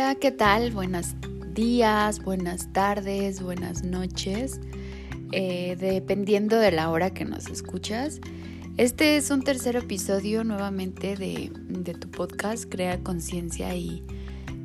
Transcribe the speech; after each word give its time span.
Hola, 0.00 0.14
¿qué 0.14 0.30
tal? 0.30 0.70
Buenos 0.70 1.16
días, 1.54 2.22
buenas 2.22 2.72
tardes, 2.72 3.42
buenas 3.42 3.82
noches, 3.82 4.60
eh, 5.32 5.74
dependiendo 5.76 6.56
de 6.56 6.70
la 6.70 6.88
hora 6.90 7.10
que 7.10 7.24
nos 7.24 7.48
escuchas. 7.48 8.20
Este 8.76 9.16
es 9.16 9.28
un 9.32 9.42
tercer 9.42 9.74
episodio 9.74 10.44
nuevamente 10.44 11.16
de, 11.16 11.50
tu 12.00 12.08
podcast 12.12 12.66
Crea 12.70 13.02
Conciencia 13.02 13.74
y, 13.74 14.04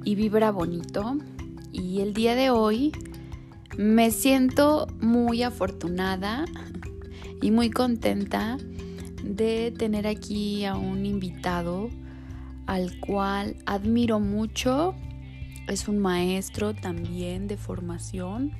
y 0.03 0.13
Vibra 0.13 0.51
Bonito. 0.51 1.17
Y 1.71 2.01
el 2.01 2.13
día 2.13 2.35
de 2.35 2.51
hoy 2.51 2.91
me 3.75 4.11
siento 4.11 4.85
muy 5.01 5.41
afortunada 5.41 6.45
y 7.41 7.49
muy 7.49 7.71
contenta 7.71 8.57
de 9.23 9.73
tener 9.75 10.05
aquí 10.05 10.63
a 10.65 10.75
un 10.75 11.07
invitado 11.07 11.89
al 12.67 12.99
cual 12.99 13.55
admiro 13.65 14.19
mucho. 14.19 14.93
Es 15.67 15.87
un 15.87 15.99
maestro 15.99 16.73
también 16.73 17.47
de 17.47 17.57
formación 17.57 18.51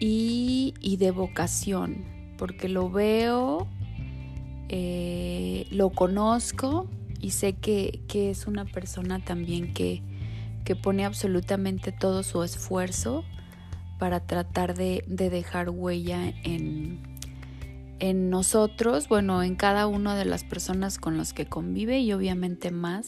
y, 0.00 0.96
de 0.98 1.10
vocación, 1.12 2.04
porque 2.36 2.68
lo 2.68 2.90
veo, 2.90 3.68
eh, 4.68 5.66
lo 5.70 5.90
conozco 5.90 6.88
y 7.20 7.30
sé 7.30 7.52
que, 7.52 8.00
es 8.12 8.46
una 8.46 8.64
persona 8.64 9.24
también 9.24 9.72
que, 9.74 10.02
que, 10.64 10.74
pone 10.74 11.04
absolutamente 11.04 11.92
todo 11.92 12.24
su 12.24 12.42
esfuerzo 12.42 13.24
para 14.00 14.20
tratar 14.20 14.74
de 14.74 15.04
dejar 15.06 15.70
huella 15.70 16.32
en, 16.42 17.12
en 18.02 18.30
nosotros, 18.30 19.08
bueno, 19.08 19.44
en 19.44 19.54
cada 19.54 19.86
una 19.86 20.16
de 20.16 20.24
las 20.24 20.42
personas 20.42 20.98
con 20.98 21.18
las 21.18 21.32
que 21.32 21.46
convive 21.46 22.00
y 22.00 22.12
obviamente 22.12 22.72
más 22.72 23.06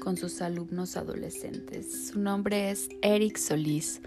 con 0.00 0.16
sus 0.16 0.42
alumnos 0.42 0.96
adolescentes. 0.96 2.08
Su 2.08 2.20
nombre 2.20 2.70
es 2.70 2.88
Eric 3.02 3.36
Solís. 3.36 4.00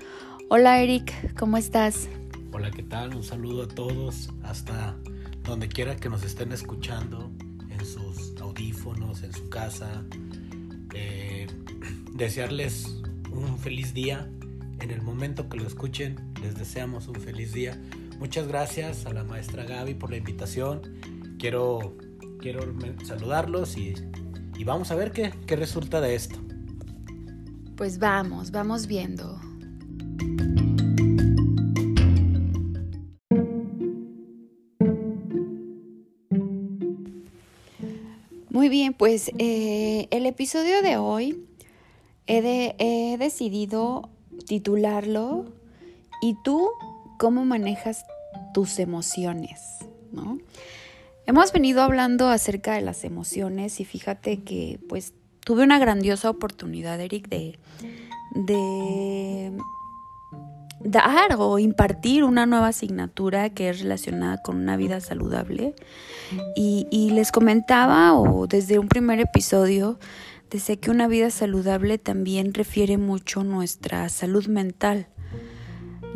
Hola 0.50 0.82
Eric, 0.82 1.34
¿cómo 1.38 1.58
estás? 1.58 2.08
Hola, 2.52 2.72
¿qué 2.72 2.84
tal? 2.84 3.16
Un 3.16 3.24
saludo 3.24 3.64
a 3.64 3.68
todos 3.68 4.30
hasta 4.44 4.96
donde 5.44 5.68
quiera 5.68 5.96
que 5.96 6.10
nos 6.10 6.24
estén 6.24 6.52
escuchando, 6.52 7.32
en 7.70 7.86
sus 7.86 8.40
audífonos, 8.42 9.24
en 9.24 9.34
su 9.34 9.50
casa. 9.50 10.04
Eh, 10.94 11.48
desearles 12.14 13.02
un 13.32 13.58
feliz 13.60 13.94
día. 13.94 14.30
En 14.80 14.92
el 14.92 15.02
momento 15.02 15.50
que 15.50 15.58
lo 15.58 15.68
escuchen, 15.68 16.34
les 16.42 16.56
deseamos 16.56 17.08
un 17.08 17.16
feliz 17.16 17.52
día 17.54 17.80
Muchas 18.20 18.48
gracias 18.48 19.06
a 19.06 19.14
la 19.14 19.24
maestra 19.24 19.64
Gaby 19.64 19.94
por 19.94 20.10
la 20.10 20.18
invitación. 20.18 20.82
Quiero, 21.38 21.96
quiero 22.40 22.62
saludarlos 23.06 23.78
y, 23.78 23.94
vamos 24.64 24.92
a 24.92 24.96
ver 24.96 25.12
qué, 25.12 25.34
qué 25.46 25.56
resulta 25.56 26.02
de 26.02 26.16
esto. 26.16 26.38
Pues 27.76 28.00
vamos, 28.00 28.52
vamos 28.52 28.88
viendo. 28.88 29.40
Muy 38.50 38.70
bien, 38.70 38.94
pues 38.94 39.32
eh, 39.38 40.08
el 40.10 40.26
episodio 40.26 40.82
de 40.82 40.98
hoy 40.98 41.46
he, 42.26 42.76
he 42.80 43.18
decidido 43.18 44.10
titularlo 44.48 45.46
¿Y 46.22 46.36
tú 46.44 46.70
cómo 47.18 47.46
manejas 47.46 48.06
tus 48.54 48.80
emociones, 48.80 49.60
¿no? 50.12 50.40
Hemos 51.28 51.52
venido 51.52 51.82
hablando 51.82 52.30
acerca 52.30 52.76
de 52.76 52.82
las 52.82 53.04
emociones 53.04 53.82
y 53.82 53.86
fíjate 53.86 54.44
que 54.44 54.80
pues 54.88 55.14
tuve 55.42 55.64
una 55.64 55.78
grandiosa 55.78 56.30
oportunidad, 56.30 57.02
Eric, 57.02 57.28
de, 57.28 57.60
dar 60.80 61.36
o 61.38 61.60
impartir 61.60 62.24
una 62.24 62.46
nueva 62.46 62.70
asignatura 62.70 63.50
que 63.50 63.68
es 63.68 63.82
relacionada 63.82 64.42
con 64.42 64.56
una 64.56 64.78
vida 64.78 65.02
saludable. 65.02 65.76
Y, 66.56 67.12
les 67.12 67.34
comentaba, 67.34 68.14
o 68.14 68.48
desde 68.48 68.80
un 68.80 68.88
primer 68.88 69.20
episodio, 69.20 70.00
decía 70.50 70.78
que 70.78 70.92
una 70.92 71.10
vida 71.10 71.30
saludable 71.30 71.98
también 71.98 72.54
refiere 72.54 72.98
mucho 72.98 73.44
nuestra 73.44 74.08
salud 74.08 74.48
mental 74.48 75.08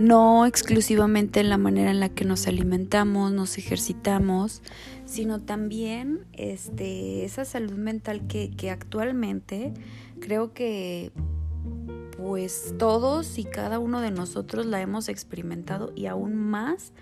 no 0.02 0.48
exclusivamente 0.48 1.40
en 1.40 1.50
la 1.50 1.60
manera 1.60 1.92
en 1.92 2.00
la 2.00 2.10
que 2.10 2.26
nos 2.26 2.48
alimentamos, 2.48 3.32
nos 3.32 3.60
ejercitamos, 3.60 4.64
sino 5.06 5.40
también 5.40 6.26
este, 6.34 7.24
esa 7.24 7.46
salud 7.46 7.74
mental 7.74 8.26
que, 8.28 8.72
actualmente 8.72 9.74
creo 10.20 10.54
que 10.54 11.12
pues 12.18 12.74
todos 12.80 13.38
y 13.38 13.44
cada 13.44 13.78
uno 13.78 14.02
de 14.02 14.10
nosotros 14.10 14.66
la 14.66 14.82
hemos 14.82 15.08
experimentado 15.08 15.92
y 15.96 16.08
aún 16.08 16.36
más 16.36 16.94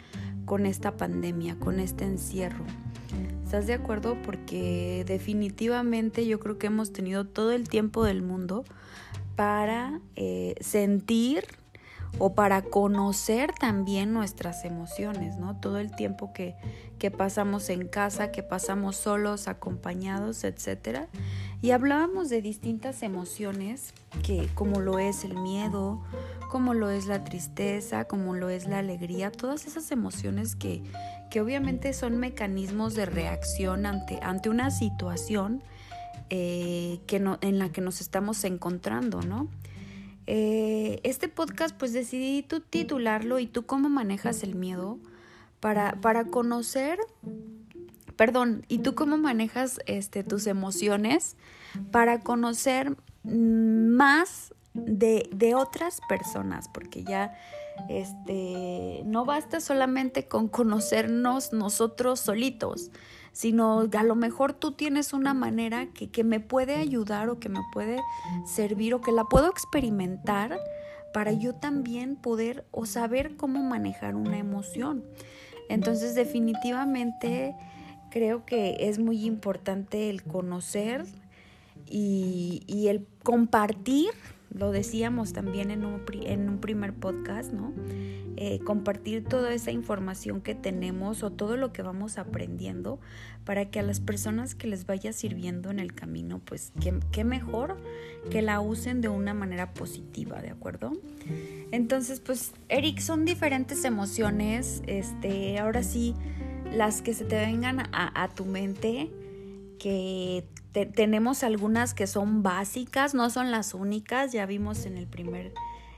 con 0.45 0.65
esta 0.65 0.97
pandemia, 0.97 1.57
con 1.57 1.79
este 1.79 2.03
encierro. 2.03 2.65
¿Estás 3.45 3.65
de 3.65 3.73
acuerdo? 3.73 4.17
Porque 4.23 5.03
definitivamente 5.07 6.27
yo 6.27 6.39
creo 6.39 6.57
que 6.57 6.67
hemos 6.67 6.91
tenido 6.91 7.25
todo 7.25 7.51
el 7.51 7.69
tiempo 7.69 8.03
del 8.03 8.21
mundo 8.21 8.65
para 9.35 10.01
eh, 10.15 10.55
sentir 10.59 11.45
o 12.17 12.33
para 12.33 12.61
conocer 12.61 13.51
también 13.53 14.13
nuestras 14.13 14.65
emociones, 14.65 15.37
¿no? 15.37 15.57
Todo 15.57 15.77
el 15.77 15.95
tiempo 15.95 16.33
que, 16.33 16.55
que 16.97 17.11
pasamos 17.11 17.69
en 17.69 17.87
casa, 17.87 18.31
que 18.31 18.43
pasamos 18.43 18.95
solos, 18.95 19.47
acompañados, 19.47 20.43
etc. 20.43 21.07
Y 21.61 21.71
hablábamos 21.71 22.29
de 22.29 22.41
distintas 22.41 23.03
emociones, 23.03 23.93
que 24.23 24.49
como 24.55 24.81
lo 24.81 24.99
es 24.99 25.23
el 25.23 25.35
miedo, 25.35 26.01
como 26.49 26.73
lo 26.73 26.89
es 26.89 27.05
la 27.05 27.23
tristeza, 27.23 28.05
como 28.05 28.33
lo 28.33 28.49
es 28.49 28.67
la 28.67 28.79
alegría, 28.79 29.31
todas 29.31 29.67
esas 29.67 29.91
emociones 29.91 30.55
que, 30.55 30.83
que 31.29 31.41
obviamente 31.41 31.93
son 31.93 32.17
mecanismos 32.17 32.95
de 32.95 33.05
reacción 33.05 33.85
ante, 33.85 34.19
ante 34.21 34.49
una 34.49 34.71
situación 34.71 35.63
eh, 36.31 36.99
que 37.07 37.19
no, 37.19 37.37
en 37.41 37.59
la 37.59 37.69
que 37.69 37.81
nos 37.81 38.01
estamos 38.01 38.43
encontrando, 38.43 39.21
¿no? 39.21 39.47
Eh, 40.31 40.99
este 41.01 41.27
podcast 41.27 41.75
pues 41.75 41.91
decidí 41.91 42.43
tú 42.43 42.59
titularlo 42.59 43.39
y 43.39 43.47
tú 43.47 43.65
cómo 43.65 43.89
manejas 43.89 44.43
el 44.43 44.53
miedo 44.53 44.99
para, 45.59 45.99
para 46.01 46.25
conocer, 46.25 46.99
perdón, 48.15 48.63
y 48.67 48.77
tú 48.77 48.93
cómo 48.93 49.17
manejas 49.17 49.79
este, 49.87 50.23
tus 50.23 50.45
emociones 50.45 51.35
para 51.89 52.19
conocer 52.19 52.95
más 53.23 54.53
de, 54.75 55.27
de 55.33 55.55
otras 55.55 55.99
personas, 56.07 56.69
porque 56.71 57.03
ya 57.03 57.35
este, 57.89 59.01
no 59.05 59.25
basta 59.25 59.59
solamente 59.59 60.27
con 60.27 60.47
conocernos 60.47 61.53
nosotros 61.53 62.19
solitos, 62.19 62.91
sino 63.39 63.87
a 63.97 64.03
lo 64.03 64.15
mejor 64.15 64.51
tú 64.51 64.73
tienes 64.73 65.13
una 65.13 65.33
manera 65.33 65.85
que, 65.93 66.09
que 66.09 66.25
me 66.25 66.41
puede 66.41 66.75
ayudar 66.75 67.29
o 67.29 67.39
que 67.39 67.47
me 67.47 67.61
puede 67.71 68.01
servir 68.45 68.93
o 68.93 68.99
que 68.99 69.13
la 69.13 69.23
puedo 69.23 69.49
experimentar 69.49 70.59
para 71.13 71.31
yo 71.31 71.55
también 71.55 72.17
poder 72.17 72.65
o 72.71 72.85
saber 72.85 73.37
cómo 73.37 73.63
manejar 73.63 74.17
una 74.17 74.37
emoción. 74.37 75.05
Entonces 75.69 76.15
definitivamente 76.15 77.55
creo 78.11 78.45
que 78.45 78.75
es 78.89 78.99
muy 78.99 79.23
importante 79.23 80.09
el 80.09 80.21
conocer 80.21 81.05
y, 81.85 82.63
y 82.67 82.89
el 82.89 83.07
compartir 83.23 84.09
lo 84.51 84.71
decíamos 84.71 85.33
también 85.33 85.71
en 85.71 85.85
un, 85.85 86.01
en 86.23 86.49
un 86.49 86.59
primer 86.59 86.93
podcast, 86.93 87.53
¿no? 87.53 87.73
Eh, 88.41 88.59
compartir 88.59 89.25
toda 89.25 89.53
esa 89.53 89.71
información 89.71 90.39
que 90.39 90.55
tenemos 90.55 91.23
o 91.23 91.29
todo 91.29 91.57
lo 91.57 91.73
que 91.73 91.81
vamos 91.81 92.17
aprendiendo 92.17 92.99
para 93.43 93.69
que 93.69 93.79
a 93.79 93.83
las 93.83 93.99
personas 93.99 94.55
que 94.55 94.67
les 94.67 94.85
vaya 94.85 95.11
sirviendo 95.11 95.71
en 95.71 95.79
el 95.79 95.93
camino, 95.93 96.39
pues 96.45 96.71
qué, 97.11 97.23
mejor 97.25 97.75
que 98.31 98.41
la 98.41 98.61
usen 98.61 99.01
de 99.01 99.09
una 99.09 99.33
manera 99.33 99.73
positiva, 99.73 100.41
¿de 100.41 100.51
acuerdo? 100.51 100.93
Entonces, 101.71 102.21
pues, 102.21 102.53
Eric, 102.69 102.99
son 102.99 103.25
diferentes 103.25 103.83
emociones, 103.83 104.83
este, 104.87 105.59
ahora 105.59 105.83
sí, 105.83 106.15
las 106.71 107.01
que 107.01 107.13
se 107.13 107.25
te 107.25 107.35
vengan 107.35 107.81
a, 107.91 108.23
a 108.23 108.29
tu 108.29 108.45
mente, 108.45 109.11
que 109.79 110.45
tenemos 110.71 111.43
algunas 111.43 111.93
que 111.93 112.07
son 112.07 112.43
básicas, 112.43 113.13
no 113.13 113.29
son 113.29 113.51
las 113.51 113.73
únicas, 113.73 114.31
ya 114.31 114.45
vimos 114.45 114.85
en 114.85 114.97
el 114.97 115.07
primer 115.07 115.53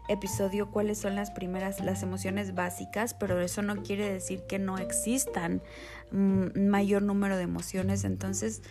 episodio 0.07 0.71
cuáles 0.71 0.97
son 0.97 1.15
las 1.15 1.31
primeras, 1.31 1.79
las 1.81 2.03
emociones 2.03 2.55
básicas, 2.55 3.13
pero 3.13 3.41
eso 3.41 3.61
no 3.61 3.77
quiere 3.77 4.11
decir 4.11 4.43
que 4.47 4.59
no 4.59 4.77
existan 4.77 5.61
un 6.11 6.69
mayor 6.69 7.01
número 7.01 7.37
de 7.37 7.43
emociones. 7.43 8.03
Entonces, 8.03 8.61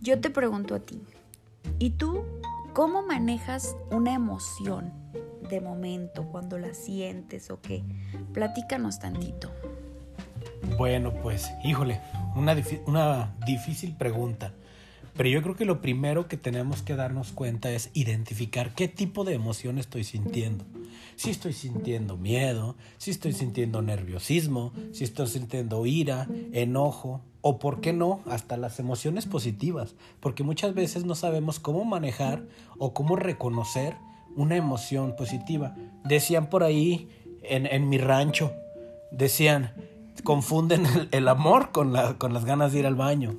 yo 0.00 0.20
te 0.20 0.30
pregunto 0.30 0.74
a 0.74 0.80
ti, 0.80 1.00
¿y 1.78 1.90
tú 1.90 2.24
cómo 2.72 3.02
manejas 3.02 3.76
una 3.90 4.14
emoción 4.14 4.92
de 5.48 5.60
momento, 5.60 6.24
cuando 6.26 6.58
la 6.58 6.74
sientes 6.74 7.50
o 7.50 7.60
qué? 7.60 7.82
Platícanos 8.32 8.98
tantito. 8.98 9.50
Bueno, 10.76 11.14
pues, 11.22 11.50
híjole, 11.64 12.00
una, 12.36 12.56
una 12.86 13.34
difícil 13.46 13.96
pregunta 13.96 14.52
Pero 15.18 15.30
yo 15.30 15.42
creo 15.42 15.56
que 15.56 15.64
lo 15.64 15.80
primero 15.80 16.28
que 16.28 16.36
tenemos 16.36 16.82
que 16.82 16.94
darnos 16.94 17.32
cuenta 17.32 17.72
es 17.72 17.90
identificar 17.92 18.72
qué 18.76 18.86
tipo 18.86 19.24
de 19.24 19.34
emoción 19.34 19.78
estoy 19.78 20.04
sintiendo. 20.04 20.64
Si 21.16 21.30
estoy 21.30 21.54
sintiendo 21.54 22.16
miedo, 22.16 22.76
si 22.98 23.10
estoy 23.10 23.32
sintiendo 23.32 23.82
nerviosismo, 23.82 24.72
si 24.92 25.02
estoy 25.02 25.26
sintiendo 25.26 25.84
ira, 25.86 26.28
enojo, 26.52 27.20
o 27.40 27.58
por 27.58 27.80
qué 27.80 27.92
no, 27.92 28.20
hasta 28.26 28.56
las 28.56 28.78
emociones 28.78 29.26
positivas, 29.26 29.96
porque 30.20 30.44
muchas 30.44 30.72
veces 30.72 31.04
no 31.04 31.16
sabemos 31.16 31.58
cómo 31.58 31.84
manejar 31.84 32.44
o 32.78 32.94
cómo 32.94 33.16
reconocer 33.16 33.96
una 34.36 34.54
emoción 34.54 35.16
positiva. 35.16 35.74
Decían 36.04 36.48
por 36.48 36.62
ahí 36.62 37.08
en, 37.42 37.88
mi 37.88 37.98
rancho, 37.98 38.52
decían, 39.10 39.72
confunden 40.22 40.84
el, 41.10 41.26
amor 41.26 41.72
con, 41.72 41.92
con 42.18 42.32
las 42.32 42.44
ganas 42.44 42.72
de 42.72 42.78
ir 42.78 42.86
al 42.86 42.94
baño. 42.94 43.34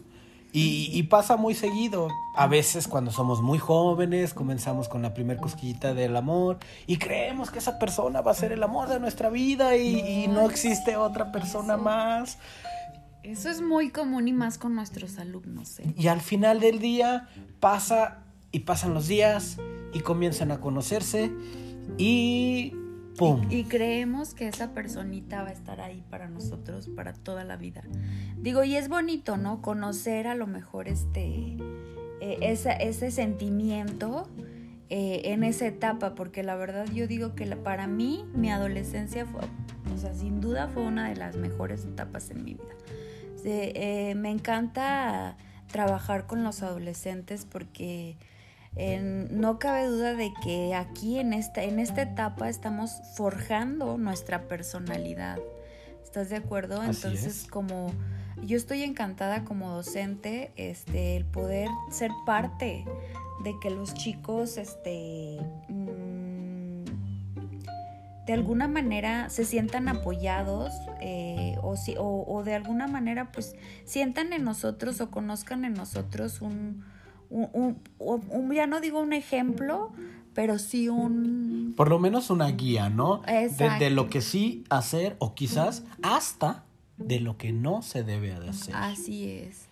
Y, 0.51 1.03
pasa 1.03 1.37
muy 1.37 1.53
seguido. 1.53 2.07
A 2.35 2.47
veces 2.47 2.87
cuando 2.87 3.11
somos 3.11 3.41
muy 3.41 3.59
jóvenes 3.59 4.33
comenzamos 4.33 4.87
con 4.89 5.01
la 5.01 5.13
primer 5.13 5.37
cosquillita 5.37 5.93
del 5.93 6.15
amor 6.15 6.57
y 6.87 6.97
creemos 6.97 7.51
que 7.51 7.59
esa 7.59 7.77
persona 7.77 8.21
va 8.21 8.31
a 8.31 8.35
ser 8.35 8.51
el 8.51 8.63
amor 8.63 8.89
de 8.89 8.99
nuestra 8.99 9.29
vida 9.29 9.77
y, 9.77 10.27
no 10.27 10.49
existe 10.49 10.95
otra 10.95 11.31
persona 11.31 11.77
más. 11.77 12.39
Eso 13.23 13.49
es 13.49 13.61
muy 13.61 13.91
común 13.91 14.27
y 14.27 14.33
más 14.33 14.57
con 14.57 14.73
nuestros 14.73 15.19
alumnos. 15.19 15.79
¿eh? 15.79 15.93
Y 15.97 16.07
al 16.07 16.21
final 16.21 16.59
del 16.59 16.79
día 16.79 17.27
pasa 17.59 18.23
y 18.51 18.61
pasan 18.61 18.93
los 18.93 19.07
días 19.07 19.57
y 19.93 19.99
comienzan 19.99 20.51
a 20.51 20.59
conocerse 20.59 21.31
y 21.97 22.73
y, 23.49 23.63
creemos 23.65 24.33
que 24.33 24.47
esa 24.47 24.73
personita 24.73 25.43
va 25.43 25.49
a 25.49 25.53
estar 25.53 25.81
ahí 25.81 26.03
para 26.09 26.29
nosotros 26.29 26.89
para 26.95 27.13
toda 27.13 27.43
la 27.43 27.57
vida. 27.57 27.83
Digo, 28.37 28.63
y 28.63 28.75
es 28.75 28.89
bonito, 28.89 29.37
¿no? 29.37 29.61
Conocer 29.61 30.27
a 30.27 30.35
lo 30.35 30.47
mejor 30.47 30.87
este, 30.87 31.57
eh, 32.21 32.37
ese 32.41 33.11
sentimiento 33.11 34.27
eh, 34.89 35.21
en 35.25 35.43
esa 35.43 35.67
etapa, 35.67 36.15
porque 36.15 36.41
la 36.43 36.55
verdad 36.55 36.85
yo 36.91 37.07
digo 37.07 37.35
que 37.35 37.45
para 37.55 37.87
mí 37.87 38.25
mi 38.33 38.49
adolescencia 38.49 39.25
fue, 39.25 39.41
o 39.93 39.97
sea, 39.97 40.13
sin 40.13 40.41
duda 40.41 40.67
fue 40.67 40.83
una 40.83 41.09
de 41.09 41.15
las 41.15 41.35
mejores 41.35 41.85
etapas 41.85 42.31
en 42.31 42.43
mi 42.43 42.53
vida. 42.55 42.75
Eh, 43.45 44.15
me 44.15 44.31
encanta 44.31 45.37
trabajar 45.71 46.27
con 46.27 46.43
los 46.43 46.63
adolescentes 46.63 47.45
porque 47.45 48.17
no 48.75 49.59
cabe 49.59 49.87
duda 49.87 50.13
de 50.13 50.31
que 50.43 50.73
aquí 50.73 51.19
en 51.19 51.33
esta, 51.33 51.63
en 51.63 51.79
esta 51.79 52.03
etapa 52.03 52.49
estamos 52.49 53.01
forjando 53.15 53.97
nuestra 53.97 54.47
personalidad. 54.47 55.39
¿Estás 56.03 56.29
de 56.29 56.37
acuerdo? 56.37 56.83
Entonces, 56.83 57.45
como 57.49 57.91
yo 58.43 58.57
estoy 58.57 58.83
encantada 58.83 59.43
como 59.43 59.71
docente, 59.71 60.51
este, 60.55 61.17
el 61.17 61.25
poder 61.25 61.67
ser 61.91 62.11
parte 62.25 62.85
de 63.43 63.53
que 63.61 63.69
los 63.69 63.93
chicos, 63.93 64.57
este, 64.57 65.37
mm, 65.67 66.85
de 68.25 68.33
alguna 68.33 68.67
manera 68.67 69.29
se 69.29 69.43
sientan 69.43 69.87
apoyados 69.87 70.71
eh, 71.01 71.57
o, 71.63 71.75
si, 71.75 71.95
o 71.97 72.43
de 72.43 72.53
alguna 72.53 72.87
manera 72.87 73.31
pues 73.31 73.55
sientan 73.85 74.33
en 74.33 74.43
nosotros 74.43 75.01
o 75.01 75.09
conozcan 75.09 75.65
en 75.65 75.73
nosotros 75.73 76.41
un, 76.41 76.83
un, 77.29 78.53
ya 78.53 78.67
no 78.67 78.79
digo 78.79 78.99
un 78.99 79.13
ejemplo, 79.13 79.91
pero 80.33 80.59
sí 80.59 80.89
un... 80.89 81.73
Por 81.75 81.89
lo 81.89 81.99
menos 81.99 82.29
una 82.29 82.49
guía, 82.51 82.89
¿no? 82.89 83.21
De, 83.79 83.89
lo 83.89 84.09
que 84.09 84.21
sí 84.21 84.63
hacer 84.69 85.15
o 85.19 85.35
quizás 85.35 85.83
hasta 86.01 86.65
de 86.97 87.19
lo 87.19 87.37
que 87.37 87.51
no 87.51 87.81
se 87.81 88.03
debe 88.03 88.39
de 88.39 88.49
hacer. 88.49 88.75
Así 88.75 89.29
es. 89.29 89.67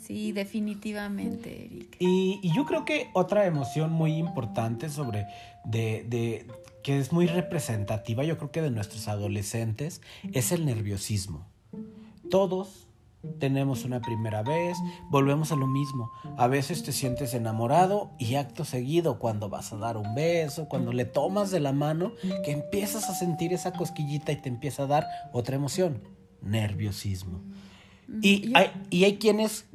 Sí, 0.00 0.32
definitivamente, 0.32 1.66
Eric. 1.66 1.96
Y, 1.98 2.38
y 2.42 2.54
yo 2.54 2.64
creo 2.64 2.84
que 2.84 3.10
otra 3.12 3.46
emoción 3.46 3.92
muy 3.92 4.12
importante 4.14 4.88
sobre 4.88 5.26
de, 5.64 6.04
de, 6.08 6.46
que 6.84 6.98
es 6.98 7.12
muy 7.12 7.26
representativa, 7.26 8.22
yo 8.24 8.36
creo 8.36 8.52
que 8.52 8.62
de 8.62 8.70
nuestros 8.70 9.08
adolescentes, 9.08 10.00
es 10.32 10.52
el 10.52 10.64
nerviosismo. 10.64 11.46
Todos 12.30 12.86
tenemos 13.38 13.84
una 13.84 14.00
primera 14.00 14.42
vez, 14.42 14.76
volvemos 15.10 15.52
a 15.52 15.56
lo 15.56 15.66
mismo. 15.66 16.10
A 16.36 16.46
veces 16.46 16.82
te 16.82 16.92
sientes 16.92 17.34
enamorado 17.34 18.10
y 18.18 18.34
acto 18.36 18.64
seguido 18.64 19.18
cuando 19.18 19.48
vas 19.48 19.72
a 19.72 19.76
dar 19.76 19.96
un 19.96 20.14
beso, 20.14 20.68
cuando 20.68 20.92
le 20.92 21.04
tomas 21.04 21.50
de 21.50 21.60
la 21.60 21.72
mano, 21.72 22.12
que 22.44 22.52
empiezas 22.52 23.08
a 23.08 23.14
sentir 23.14 23.52
esa 23.52 23.72
cosquillita 23.72 24.32
y 24.32 24.36
te 24.36 24.48
empieza 24.48 24.84
a 24.84 24.86
dar 24.86 25.06
otra 25.32 25.56
emoción, 25.56 26.02
nerviosismo. 26.42 27.42
Y 28.20 28.52
hay, 28.54 28.70
y 28.90 29.04
hay 29.04 29.18
quienes 29.18 29.66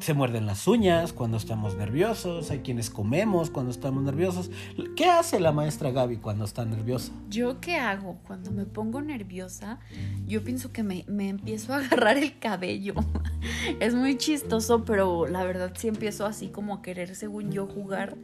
se 0.00 0.14
muerden 0.14 0.46
las 0.46 0.66
uñas 0.66 1.12
cuando 1.12 1.36
estamos 1.36 1.76
nerviosos, 1.76 2.50
hay 2.50 2.60
quienes 2.60 2.90
comemos 2.90 3.50
cuando 3.50 3.70
estamos 3.70 4.02
nerviosos. 4.02 4.50
¿Qué 4.96 5.06
hace 5.06 5.40
la 5.40 5.52
maestra 5.52 5.90
Gaby 5.90 6.18
cuando 6.18 6.44
está 6.44 6.64
nerviosa? 6.64 7.12
¿Yo 7.30 7.60
qué 7.60 7.76
hago? 7.76 8.18
Cuando 8.26 8.50
me 8.50 8.64
pongo 8.64 9.00
nerviosa, 9.00 9.78
yo 10.26 10.42
pienso 10.42 10.72
que 10.72 10.82
me, 10.82 11.04
empiezo 11.06 11.72
a 11.74 11.78
agarrar 11.78 12.18
el 12.18 12.38
cabello. 12.38 12.94
es 13.80 13.94
muy 13.94 14.16
chistoso, 14.16 14.84
pero 14.84 15.26
la 15.26 15.44
verdad 15.44 15.72
sí 15.76 15.88
empiezo 15.88 16.26
así 16.26 16.48
como 16.48 16.74
a 16.74 16.82
querer, 16.82 17.14
según 17.14 17.50
yo, 17.50 17.66
jugar 17.66 18.16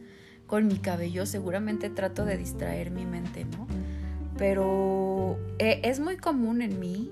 con 0.47 0.67
mi 0.67 0.77
cabello. 0.77 1.25
Seguramente 1.25 1.89
trato 1.89 2.25
de 2.25 2.37
distraer 2.37 2.91
mi 2.91 3.05
mente, 3.05 3.45
¿no? 3.45 3.67
Pero 4.37 5.37
eh, 5.59 5.81
es 5.83 5.99
muy 5.99 6.17
común 6.17 6.61
en 6.61 6.79
mí 6.79 7.11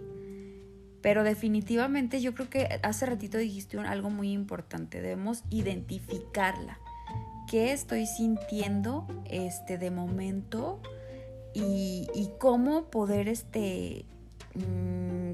pero 1.01 1.23
definitivamente 1.23 2.21
yo 2.21 2.33
creo 2.33 2.49
que 2.49 2.79
hace 2.83 3.05
ratito 3.05 3.37
dijiste 3.37 3.79
algo 3.79 4.09
muy 4.09 4.31
importante, 4.31 5.01
debemos 5.01 5.43
identificarla. 5.49 6.77
¿Qué 7.49 7.71
estoy 7.71 8.05
sintiendo 8.05 9.07
este, 9.25 9.77
de 9.77 9.91
momento? 9.91 10.79
Y, 11.53 12.29
cómo 12.37 12.85
poder 12.85 13.27
este, 13.27 14.05
mm, 14.53 15.31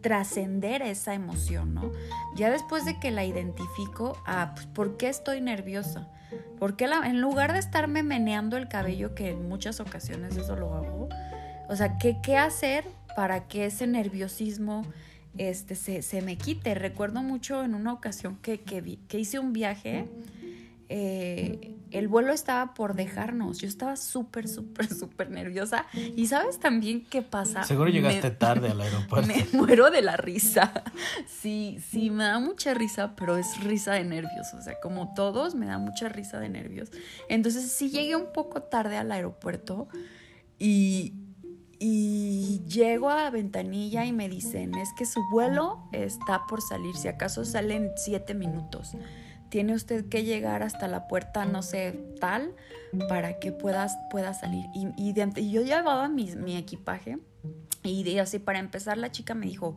trascender 0.00 0.82
esa 0.82 1.14
emoción, 1.14 1.74
¿no? 1.74 1.92
Ya 2.36 2.50
después 2.50 2.84
de 2.84 2.98
que 2.98 3.10
la 3.10 3.24
identifico, 3.24 4.20
ah, 4.26 4.52
pues, 4.54 4.66
¿por 4.66 4.96
qué 4.96 5.08
estoy 5.08 5.40
nerviosa? 5.40 6.08
Porque 6.58 6.84
en 6.84 7.20
lugar 7.20 7.52
de 7.52 7.60
estarme 7.60 8.02
meneando 8.02 8.56
el 8.56 8.68
cabello, 8.68 9.14
que 9.14 9.30
en 9.30 9.48
muchas 9.48 9.80
ocasiones 9.80 10.36
eso 10.36 10.56
lo 10.56 10.74
hago, 10.74 11.08
o 11.68 11.76
sea, 11.76 11.98
¿qué, 11.98 12.18
qué 12.22 12.36
hacer 12.36 12.84
para 13.16 13.48
que 13.48 13.66
ese 13.66 13.86
nerviosismo 13.86 14.84
este, 15.38 15.74
se, 15.74 16.22
me 16.22 16.36
quite. 16.36 16.74
Recuerdo 16.74 17.22
mucho 17.22 17.62
en 17.64 17.74
una 17.74 17.92
ocasión 17.92 18.36
que, 18.42 18.60
que, 18.60 19.18
hice 19.18 19.38
un 19.38 19.52
viaje, 19.52 20.08
eh, 20.88 21.74
el 21.90 22.08
vuelo 22.08 22.32
estaba 22.32 22.74
por 22.74 22.94
dejarnos, 22.94 23.58
yo 23.58 23.68
estaba 23.68 23.96
súper, 23.96 24.48
súper, 24.48 24.88
súper 24.94 25.30
nerviosa. 25.30 25.86
Y 26.16 26.26
sabes 26.26 26.58
también 26.58 27.04
qué 27.04 27.22
pasa. 27.22 27.64
Seguro 27.64 27.88
llegaste 27.88 28.30
tarde 28.30 28.68
al 28.68 28.80
aeropuerto. 28.80 29.26
Me 29.26 29.46
muero 29.52 29.90
de 29.90 30.02
la 30.02 30.16
risa. 30.16 30.72
Sí, 31.26 31.78
sí, 31.90 32.10
me 32.10 32.24
da 32.24 32.38
mucha 32.38 32.74
risa, 32.74 33.14
pero 33.16 33.36
es 33.36 33.62
risa 33.62 33.94
de 33.94 34.04
nervios. 34.04 34.52
O 34.54 34.60
sea, 34.60 34.80
como 34.80 35.14
todos, 35.14 35.54
me 35.54 35.66
da 35.66 35.78
mucha 35.78 36.08
risa 36.08 36.40
de 36.40 36.48
nervios. 36.48 36.90
Entonces 37.28 37.70
sí 37.70 37.90
llegué 37.90 38.16
un 38.16 38.32
poco 38.32 38.62
tarde 38.62 38.96
al 38.96 39.12
aeropuerto 39.12 39.88
y, 40.58 41.14
y 41.84 42.62
llego 42.64 43.10
a 43.10 43.28
ventanilla 43.30 44.04
y 44.04 44.12
me 44.12 44.28
dicen, 44.28 44.76
es 44.76 44.90
que 44.96 45.04
su 45.04 45.20
vuelo 45.32 45.82
está 45.90 46.46
por 46.46 46.62
salir, 46.62 46.94
si 46.94 47.08
acaso 47.08 47.44
salen 47.44 47.90
siete 47.96 48.34
minutos. 48.34 48.92
Tiene 49.48 49.74
usted 49.74 50.08
que 50.08 50.22
llegar 50.22 50.62
hasta 50.62 50.86
la 50.86 51.08
puerta, 51.08 51.44
no 51.44 51.60
sé, 51.62 51.98
tal, 52.20 52.54
para 53.08 53.40
que 53.40 53.50
puedas, 53.50 53.96
pueda 54.12 54.32
salir. 54.32 54.64
Y, 54.74 54.92
y, 54.96 55.50
yo 55.50 55.62
llevaba 55.62 56.08
mi, 56.08 56.36
mi 56.36 56.56
equipaje 56.56 57.18
y 57.82 58.16
así 58.18 58.38
para 58.38 58.60
empezar 58.60 58.96
la 58.96 59.10
chica 59.10 59.34
me 59.34 59.46
dijo, 59.46 59.76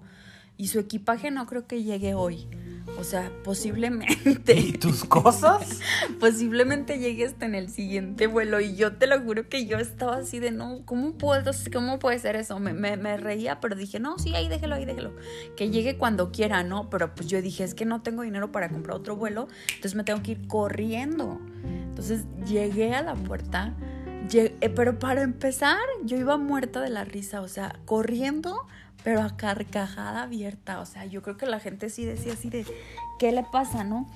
y 0.58 0.68
su 0.68 0.80
equipaje 0.80 1.32
no 1.32 1.46
creo 1.46 1.68
que 1.68 1.84
llegue 1.84 2.14
hoy. 2.14 2.48
O 2.98 3.04
sea, 3.04 3.32
posiblemente. 3.44 4.54
¿Y 4.54 4.74
tus 4.74 5.04
cosas? 5.04 5.80
posiblemente 6.20 6.98
llegue 6.98 7.26
hasta 7.26 7.46
en 7.46 7.56
el 7.56 7.70
siguiente 7.70 8.28
vuelo. 8.28 8.62
Y 8.62 8.76
yo 8.76 8.94
te 8.94 9.08
lo 9.08 9.20
juro 9.22 9.50
que 9.50 9.66
yo 9.66 9.78
estaba 9.80 10.18
así 10.18 10.40
de 10.40 10.52
no, 10.52 10.82
¿cómo 10.86 11.14
puedo, 11.14 11.52
cómo 11.74 12.00
puede 12.00 12.20
ser 12.20 12.36
eso? 12.36 12.60
Me, 12.60 12.74
me, 12.74 13.18
reía, 13.18 13.60
pero 13.60 13.76
dije, 13.76 14.00
no, 14.00 14.18
sí, 14.18 14.34
ahí 14.36 14.48
déjelo, 14.48 14.76
ahí 14.76 14.86
déjelo. 14.86 15.14
Que 15.58 15.70
llegue 15.70 15.98
cuando 15.98 16.32
quiera, 16.32 16.64
¿no? 16.64 16.90
Pero 16.90 17.16
pues 17.16 17.28
yo 17.28 17.42
dije, 17.42 17.64
es 17.64 17.74
que 17.74 17.86
no 17.86 18.02
tengo 18.02 18.22
dinero 18.22 18.52
para 18.52 18.70
comprar 18.70 18.98
otro 18.98 19.16
vuelo, 19.16 19.48
entonces 19.68 19.96
me 19.96 20.04
tengo 20.04 20.22
que 20.22 20.32
ir 20.32 20.48
corriendo. 20.48 21.42
Entonces 21.64 22.26
llegué 22.46 22.94
a 22.94 23.02
la 23.02 23.16
puerta. 23.16 23.74
Eh, 24.34 24.72
pero 24.76 24.98
para 24.98 25.22
empezar, 25.22 25.78
yo 26.04 26.18
iba 26.18 26.38
muerta 26.38 26.82
de 26.82 26.90
la 26.90 27.04
risa, 27.04 27.42
o 27.42 27.48
sea, 27.48 27.80
corriendo 27.86 28.66
pero 29.06 29.22
a 29.22 29.38
carcajada 29.38 30.24
abierta. 30.24 30.82
O 30.82 30.86
sea, 30.86 31.06
yo 31.06 31.22
creo 31.22 31.38
que 31.38 31.46
la 31.46 31.60
gente 31.62 31.90
sí 31.90 32.04
decía 32.04 32.34
así 32.34 32.50
de, 32.50 32.66
¿qué 33.20 33.32
le 33.32 33.44
pasa, 33.44 33.84
no? 33.86 34.10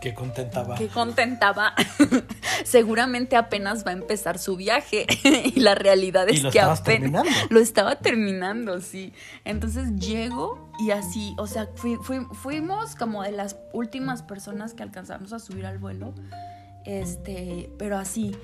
Qué 0.00 0.14
contentaba. 0.14 0.74
Qué 0.76 0.88
contentaba. 0.88 1.74
Seguramente 2.64 3.36
apenas 3.36 3.84
va 3.86 3.90
a 3.90 3.94
empezar 3.94 4.38
su 4.38 4.56
viaje 4.56 5.06
y 5.54 5.60
la 5.60 5.74
realidad 5.74 6.26
es 6.28 6.40
que 6.46 6.58
apenas 6.58 6.82
terminando. 6.82 7.30
lo 7.50 7.60
estaba 7.60 7.96
terminando, 7.96 8.80
sí. 8.80 9.12
Entonces 9.44 9.94
llego 9.96 10.70
y 10.78 10.90
así, 10.92 11.34
o 11.38 11.46
sea, 11.46 11.68
fui- 11.74 11.98
fui- 12.02 12.26
fuimos 12.32 12.96
como 12.96 13.22
de 13.22 13.32
las 13.32 13.56
últimas 13.74 14.22
personas 14.22 14.72
que 14.72 14.82
alcanzamos 14.82 15.32
a 15.34 15.38
subir 15.38 15.66
al 15.66 15.78
vuelo. 15.78 16.14
Este, 16.86 17.70
pero 17.78 17.98
así, 17.98 18.34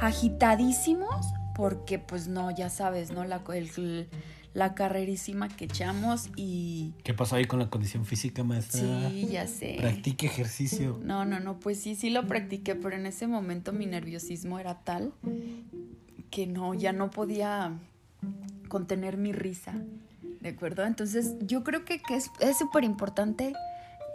agitadísimos, 0.00 1.26
porque 1.56 1.98
pues 1.98 2.28
no, 2.28 2.50
ya 2.52 2.70
sabes, 2.70 3.10
¿no? 3.10 3.24
La, 3.24 3.42
el- 3.52 4.08
la 4.52 4.74
carrerísima 4.74 5.48
que 5.48 5.66
echamos 5.66 6.30
y... 6.36 6.94
¿Qué 7.04 7.14
pasó 7.14 7.36
ahí 7.36 7.44
con 7.44 7.58
la 7.58 7.70
condición 7.70 8.04
física, 8.04 8.42
maestra? 8.42 9.10
Sí, 9.10 9.28
ya 9.30 9.46
sé. 9.46 9.76
Practique 9.78 10.26
ejercicio. 10.26 10.98
No, 11.02 11.24
no, 11.24 11.40
no, 11.40 11.60
pues 11.60 11.80
sí, 11.80 11.94
sí 11.94 12.10
lo 12.10 12.26
practiqué, 12.26 12.74
pero 12.74 12.96
en 12.96 13.06
ese 13.06 13.26
momento 13.26 13.72
mi 13.72 13.86
nerviosismo 13.86 14.58
era 14.58 14.80
tal 14.80 15.12
que 16.30 16.46
no, 16.46 16.74
ya 16.74 16.92
no 16.92 17.10
podía 17.10 17.78
contener 18.68 19.16
mi 19.16 19.32
risa, 19.32 19.74
¿de 20.40 20.48
acuerdo? 20.48 20.84
Entonces 20.84 21.34
yo 21.40 21.64
creo 21.64 21.84
que, 21.84 22.00
que 22.00 22.16
es 22.16 22.30
es 22.40 22.58
súper 22.58 22.84
importante, 22.84 23.52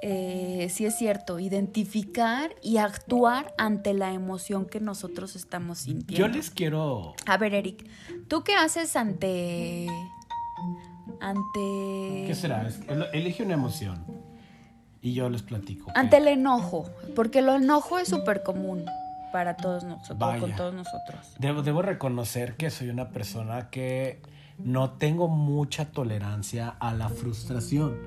eh, 0.02 0.68
sí 0.72 0.86
es 0.86 0.98
cierto, 0.98 1.40
identificar 1.40 2.56
y 2.62 2.78
actuar 2.78 3.54
ante 3.58 3.94
la 3.94 4.14
emoción 4.14 4.66
que 4.66 4.80
nosotros 4.80 5.36
estamos 5.36 5.80
sintiendo. 5.80 6.28
Yo 6.28 6.34
les 6.34 6.50
quiero. 6.50 7.16
A 7.26 7.38
ver, 7.38 7.54
Eric, 7.54 7.86
¿tú 8.28 8.44
qué 8.44 8.56
haces 8.56 8.96
ante... 8.96 9.88
ante... 11.20 12.26
¿Qué 12.28 12.36
será? 12.36 12.68
Elige 13.14 13.44
una 13.44 13.54
emoción. 13.54 14.04
Y 15.02 15.14
yo 15.14 15.30
les 15.30 15.44
platico. 15.44 15.92
Ante 15.94 16.18
el 16.18 16.28
enojo, 16.28 16.90
porque 17.16 17.40
el 17.40 17.50
enojo 17.50 18.00
es 18.00 18.08
súper 18.08 18.42
común 18.42 18.86
para 19.32 19.56
todos 19.56 19.84
nosotros, 19.84 20.18
Vaya. 20.18 20.40
con 20.40 20.56
todos 20.56 20.74
nosotros. 20.74 21.36
Debo, 21.38 21.62
debo 21.62 21.82
reconocer 21.82 22.56
que 22.56 22.70
soy 22.72 22.90
una 22.90 23.10
persona 23.10 23.70
que 23.70 24.22
no 24.58 24.92
tengo 24.92 25.28
mucha 25.28 25.92
tolerancia 25.92 26.70
a 26.80 26.94
la 26.94 27.10
frustración. 27.10 27.98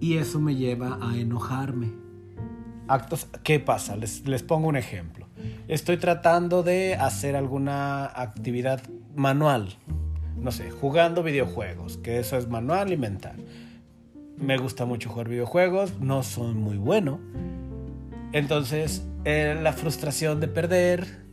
Y 0.00 0.18
eso 0.18 0.40
me 0.40 0.54
lleva 0.54 0.98
a 1.02 1.16
enojarme. 1.16 1.92
Actos, 2.88 3.26
¿qué 3.42 3.60
pasa? 3.60 3.96
Les, 3.96 4.26
les 4.26 4.42
pongo 4.42 4.68
un 4.68 4.76
ejemplo. 4.76 5.26
Estoy 5.68 5.96
tratando 5.96 6.62
de 6.62 6.94
hacer 6.94 7.36
alguna 7.36 8.06
actividad 8.06 8.82
manual. 9.14 9.76
No 10.36 10.52
sé, 10.52 10.70
jugando 10.70 11.22
videojuegos, 11.22 11.98
que 11.98 12.18
eso 12.18 12.36
es 12.36 12.48
manual 12.48 12.92
y 12.92 12.96
mental. 12.96 13.36
Me 14.36 14.58
gusta 14.58 14.84
mucho 14.84 15.10
jugar 15.10 15.28
videojuegos, 15.28 16.00
no 16.00 16.22
soy 16.22 16.54
muy 16.54 16.76
bueno. 16.76 17.20
Entonces, 18.32 19.06
eh, 19.24 19.58
la 19.62 19.72
frustración 19.72 20.40
de 20.40 20.48
perder 20.48 21.24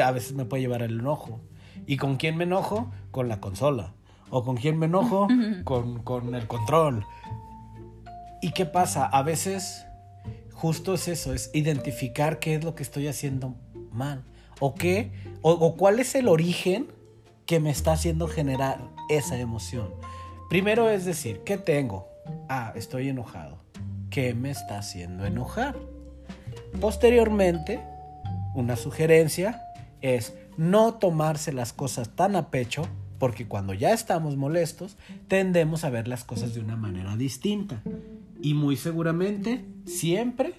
a 0.00 0.12
veces 0.12 0.34
me 0.34 0.44
puede 0.44 0.62
llevar 0.62 0.82
al 0.82 0.98
enojo. 1.00 1.40
¿Y 1.86 1.96
con 1.96 2.16
quién 2.16 2.36
me 2.36 2.44
enojo? 2.44 2.90
Con 3.10 3.28
la 3.28 3.40
consola. 3.40 3.94
¿O 4.30 4.44
con 4.44 4.56
quién 4.56 4.78
me 4.78 4.86
enojo? 4.86 5.28
con, 5.64 6.02
con 6.02 6.34
el 6.34 6.46
control. 6.46 7.04
¿Y 8.40 8.52
qué 8.52 8.64
pasa? 8.66 9.04
A 9.04 9.22
veces 9.22 9.84
justo 10.52 10.94
es 10.94 11.08
eso, 11.08 11.34
es 11.34 11.50
identificar 11.54 12.38
qué 12.38 12.54
es 12.54 12.64
lo 12.64 12.74
que 12.74 12.84
estoy 12.84 13.08
haciendo 13.08 13.56
mal. 13.90 14.24
O 14.60 14.74
qué, 14.74 15.12
o, 15.42 15.50
o 15.50 15.76
cuál 15.76 15.98
es 15.98 16.14
el 16.14 16.28
origen 16.28 16.86
que 17.52 17.60
me 17.60 17.68
está 17.68 17.92
haciendo 17.92 18.28
generar 18.28 18.78
esa 19.10 19.36
emoción. 19.36 19.90
Primero 20.48 20.88
es 20.88 21.04
decir, 21.04 21.42
¿qué 21.44 21.58
tengo? 21.58 22.08
Ah, 22.48 22.72
estoy 22.74 23.10
enojado. 23.10 23.58
¿Qué 24.08 24.32
me 24.32 24.50
está 24.50 24.78
haciendo 24.78 25.26
enojar? 25.26 25.76
Posteriormente, 26.80 27.84
una 28.54 28.76
sugerencia 28.76 29.62
es 30.00 30.34
no 30.56 30.94
tomarse 30.94 31.52
las 31.52 31.74
cosas 31.74 32.16
tan 32.16 32.36
a 32.36 32.48
pecho, 32.48 32.88
porque 33.18 33.46
cuando 33.46 33.74
ya 33.74 33.92
estamos 33.92 34.38
molestos, 34.38 34.96
tendemos 35.28 35.84
a 35.84 35.90
ver 35.90 36.08
las 36.08 36.24
cosas 36.24 36.54
de 36.54 36.60
una 36.60 36.76
manera 36.76 37.18
distinta. 37.18 37.82
Y 38.40 38.54
muy 38.54 38.78
seguramente, 38.78 39.66
siempre, 39.84 40.54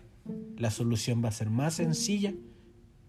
la 0.60 0.70
solución 0.70 1.24
va 1.26 1.30
a 1.30 1.32
ser 1.32 1.50
más 1.50 1.74
sencilla 1.74 2.36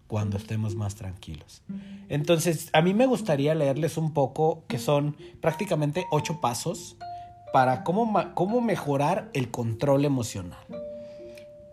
cuando 0.07 0.37
estemos 0.37 0.75
más 0.75 0.95
tranquilos. 0.95 1.63
Entonces, 2.09 2.69
a 2.73 2.81
mí 2.81 2.93
me 2.93 3.05
gustaría 3.05 3.55
leerles 3.55 3.97
un 3.97 4.13
poco, 4.13 4.63
que 4.67 4.77
son 4.77 5.15
prácticamente 5.41 6.05
ocho 6.11 6.41
pasos 6.41 6.97
para 7.51 7.83
cómo, 7.83 8.33
cómo 8.35 8.61
mejorar 8.61 9.29
el 9.33 9.49
control 9.49 10.05
emocional. 10.05 10.59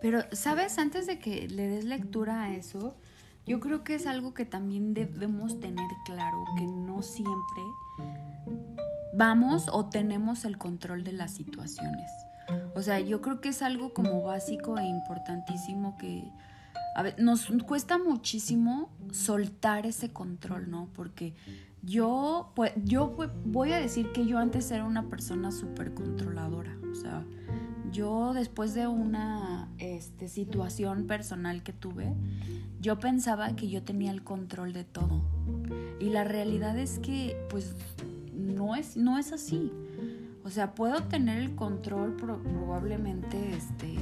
Pero, 0.01 0.23
¿sabes? 0.31 0.79
Antes 0.79 1.07
de 1.07 1.19
que 1.19 1.47
le 1.47 1.67
des 1.67 1.85
lectura 1.85 2.43
a 2.43 2.53
eso, 2.55 2.95
yo 3.45 3.59
creo 3.59 3.83
que 3.83 3.95
es 3.95 4.07
algo 4.07 4.33
que 4.33 4.45
también 4.45 4.93
debemos 4.93 5.59
tener 5.59 5.89
claro, 6.05 6.43
que 6.57 6.65
no 6.65 7.01
siempre 7.01 7.61
vamos 9.13 9.67
o 9.71 9.85
tenemos 9.85 10.43
el 10.45 10.57
control 10.57 11.03
de 11.03 11.13
las 11.13 11.31
situaciones. 11.31 12.09
O 12.75 12.81
sea, 12.81 12.99
yo 12.99 13.21
creo 13.21 13.41
que 13.41 13.49
es 13.49 13.61
algo 13.61 13.93
como 13.93 14.23
básico 14.23 14.77
e 14.77 14.85
importantísimo 14.85 15.97
que 15.97 16.23
a 16.95 17.03
ver, 17.03 17.15
nos 17.19 17.47
cuesta 17.65 17.97
muchísimo 17.97 18.89
soltar 19.11 19.85
ese 19.85 20.11
control, 20.11 20.69
¿no? 20.69 20.89
Porque 20.93 21.33
yo, 21.81 22.51
pues, 22.55 22.71
yo 22.83 23.15
voy 23.45 23.71
a 23.71 23.77
decir 23.77 24.11
que 24.11 24.25
yo 24.25 24.37
antes 24.39 24.69
era 24.71 24.85
una 24.85 25.09
persona 25.09 25.51
súper 25.51 25.93
controladora. 25.93 26.77
O 26.91 26.95
sea, 26.95 27.25
yo 27.91 28.33
después 28.33 28.73
de 28.73 28.87
una 28.87 29.69
este, 29.79 30.27
situación 30.27 31.05
personal 31.07 31.63
que 31.63 31.73
tuve, 31.73 32.13
yo 32.79 32.99
pensaba 32.99 33.55
que 33.55 33.69
yo 33.69 33.83
tenía 33.83 34.11
el 34.11 34.23
control 34.23 34.73
de 34.73 34.83
todo. 34.83 35.21
Y 35.99 36.09
la 36.09 36.23
realidad 36.23 36.77
es 36.77 36.99
que, 36.99 37.35
pues, 37.49 37.75
no 38.33 38.75
es, 38.75 38.97
no 38.97 39.17
es 39.17 39.31
así. 39.31 39.71
O 40.43 40.49
sea, 40.49 40.75
puedo 40.75 41.03
tener 41.03 41.37
el 41.37 41.55
control 41.55 42.15
pro- 42.15 42.41
probablemente 42.43 43.55
este, 43.55 43.95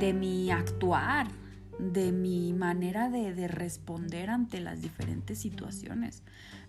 de 0.00 0.12
mi 0.12 0.50
actuar, 0.50 1.28
de 1.78 2.12
mi 2.12 2.52
manera 2.52 3.08
de, 3.10 3.34
de 3.34 3.48
responder 3.48 4.30
ante 4.30 4.60
las 4.60 4.80
diferentes 4.80 5.38
situaciones. 5.38 6.22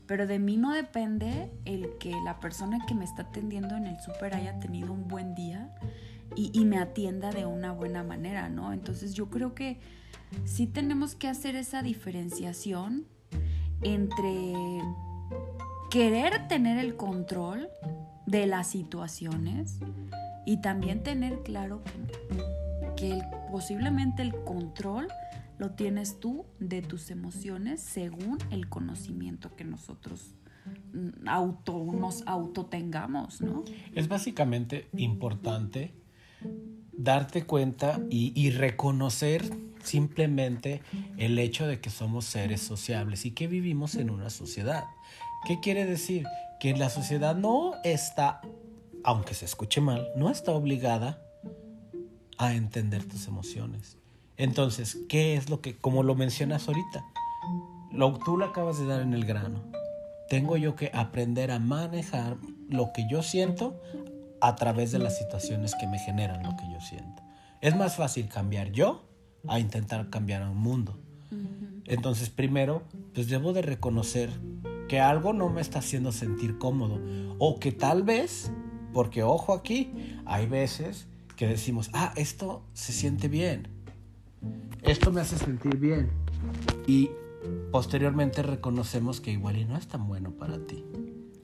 Pero 0.06 0.26
de 0.28 0.40
mí 0.40 0.56
no 0.58 0.72
depende 0.74 1.52
el 1.66 1.98
que 2.00 2.14
la 2.24 2.40
persona 2.40 2.80
que 2.88 2.96
me 2.96 3.04
está 3.06 3.24
atendiendo 3.24 3.76
en 3.76 3.88
el 3.88 4.00
súper 4.00 4.36
haya 4.36 4.58
tenido 4.60 4.94
un 4.94 5.08
buen 5.08 5.36
día 5.36 5.74
y, 6.36 6.50
y 6.58 6.66
me 6.66 6.78
atienda 6.78 7.30
de 7.32 7.46
una 7.46 7.74
buena 7.74 8.04
manera, 8.04 8.48
¿no? 8.50 8.72
Entonces 8.74 9.14
yo 9.14 9.30
creo 9.30 9.54
que 9.54 9.80
sí 10.46 10.66
tenemos 10.68 11.16
que 11.16 11.28
hacer 11.28 11.56
esa 11.56 11.82
diferenciación 11.82 13.06
entre 13.82 14.54
querer 15.90 16.48
tener 16.48 16.78
el 16.78 16.96
control 16.96 17.70
de 18.26 18.46
las 18.46 18.68
situaciones 18.68 19.80
y 20.46 20.58
también 20.62 21.04
tener 21.04 21.44
claro 21.44 21.82
que, 21.84 22.96
que 22.96 23.12
el- 23.14 23.24
posiblemente 23.51 24.22
el 24.22 24.34
control 24.44 25.08
lo 25.58 25.72
tienes 25.72 26.20
tú 26.20 26.46
de 26.60 26.82
tus 26.82 27.10
emociones 27.10 27.82
según 27.82 28.38
el 28.51 28.70
conocimiento 28.70 29.56
que 29.56 29.63
nosotros 29.63 30.36
mm, 30.94 31.27
auto, 31.27 31.84
nos 31.94 32.25
autotengamos, 32.27 33.42
¿no? 33.42 33.63
Es 33.96 34.08
básicamente 34.08 34.88
importante 34.94 35.94
darte 36.92 37.46
cuenta 37.46 38.00
y, 38.10 38.34
y 38.39 38.51
reconocer 38.51 39.44
simplemente 39.84 40.82
el 41.18 41.39
hecho 41.39 41.66
de 41.66 41.80
que 41.80 41.89
somos 41.89 42.25
seres 42.25 42.62
sociables 42.62 43.25
y 43.25 43.32
que 43.32 43.48
vivimos 43.48 43.96
en 43.96 44.10
una 44.10 44.30
sociedad. 44.30 44.86
¿Qué 45.48 45.60
quiere 45.60 45.86
decir? 45.86 46.25
Que 46.60 46.75
la 46.75 46.89
sociedad 46.89 47.36
no 47.36 47.75
está, 47.84 48.42
aunque 49.04 49.34
se 49.34 49.46
escuche 49.46 49.82
mal, 49.82 50.08
no 50.16 50.30
está 50.30 50.51
obligada 50.51 51.26
a 52.38 52.53
entender 52.53 53.03
tus 53.03 53.27
emociones. 53.27 53.98
Entonces, 54.38 54.98
¿qué 55.10 55.36
es 55.36 55.50
lo 55.50 55.62
que, 55.62 55.77
como 55.77 56.03
lo 56.03 56.15
mencionas 56.15 56.67
ahorita, 56.67 57.03
lo, 57.91 58.13
tú 58.20 58.38
lo 58.38 58.46
acabas 58.46 58.77
de 58.79 58.86
dar 58.86 59.01
en 59.01 59.13
el 59.13 59.25
grano. 59.25 59.63
Tengo 60.29 60.58
yo 60.58 60.75
que 60.75 60.91
aprender 60.94 61.51
a 61.51 61.60
manejar 61.60 62.38
lo 62.70 62.91
que 62.94 63.08
yo 63.10 63.24
siento 63.24 63.82
a 64.41 64.56
través 64.56 64.91
de 64.91 65.00
las 65.00 65.17
situaciones 65.17 65.74
que 65.79 65.88
me 65.88 66.00
generan 66.00 66.44
lo 66.44 66.56
que 66.56 66.70
yo 66.72 66.79
siento. 66.82 67.24
Es 67.62 67.75
más 67.75 67.96
fácil 67.96 68.27
cambiar 68.27 68.72
yo 68.72 69.03
a 69.48 69.60
intentar 69.60 70.10
cambiar 70.10 70.44
a 70.44 70.50
un 70.50 70.58
mundo. 70.58 71.00
Entonces, 71.86 72.29
primero, 72.29 72.84
pues 73.13 73.29
debo 73.29 73.53
de 73.53 73.62
reconocer 73.62 74.29
que 74.88 75.00
algo 75.00 75.34
no 75.34 75.50
me 75.50 75.62
está 75.62 75.79
haciendo 75.79 76.12
sentir 76.12 76.58
cómodo 76.58 77.00
o 77.39 77.60
que 77.60 77.72
tal 77.72 78.03
vez, 78.03 78.51
porque 78.94 79.24
ojo 79.24 79.53
aquí, 79.53 80.20
hay 80.25 80.46
veces 80.46 81.08
que 81.38 81.48
decimos, 81.48 81.89
ah, 81.94 82.12
esto 82.17 82.63
se 82.74 82.91
siente 82.91 83.29
bien, 83.29 83.67
esto 84.82 85.12
me 85.12 85.22
hace 85.22 85.38
sentir 85.38 85.77
bien 85.77 86.10
y 86.88 87.12
posteriormente 87.72 88.41
reconocemos 88.41 89.22
que 89.22 89.32
igual 89.32 89.58
y 89.58 89.63
no 89.63 89.77
es 89.77 89.88
tan 89.88 90.08
bueno 90.08 90.32
para 90.32 90.58
ti. 90.65 90.84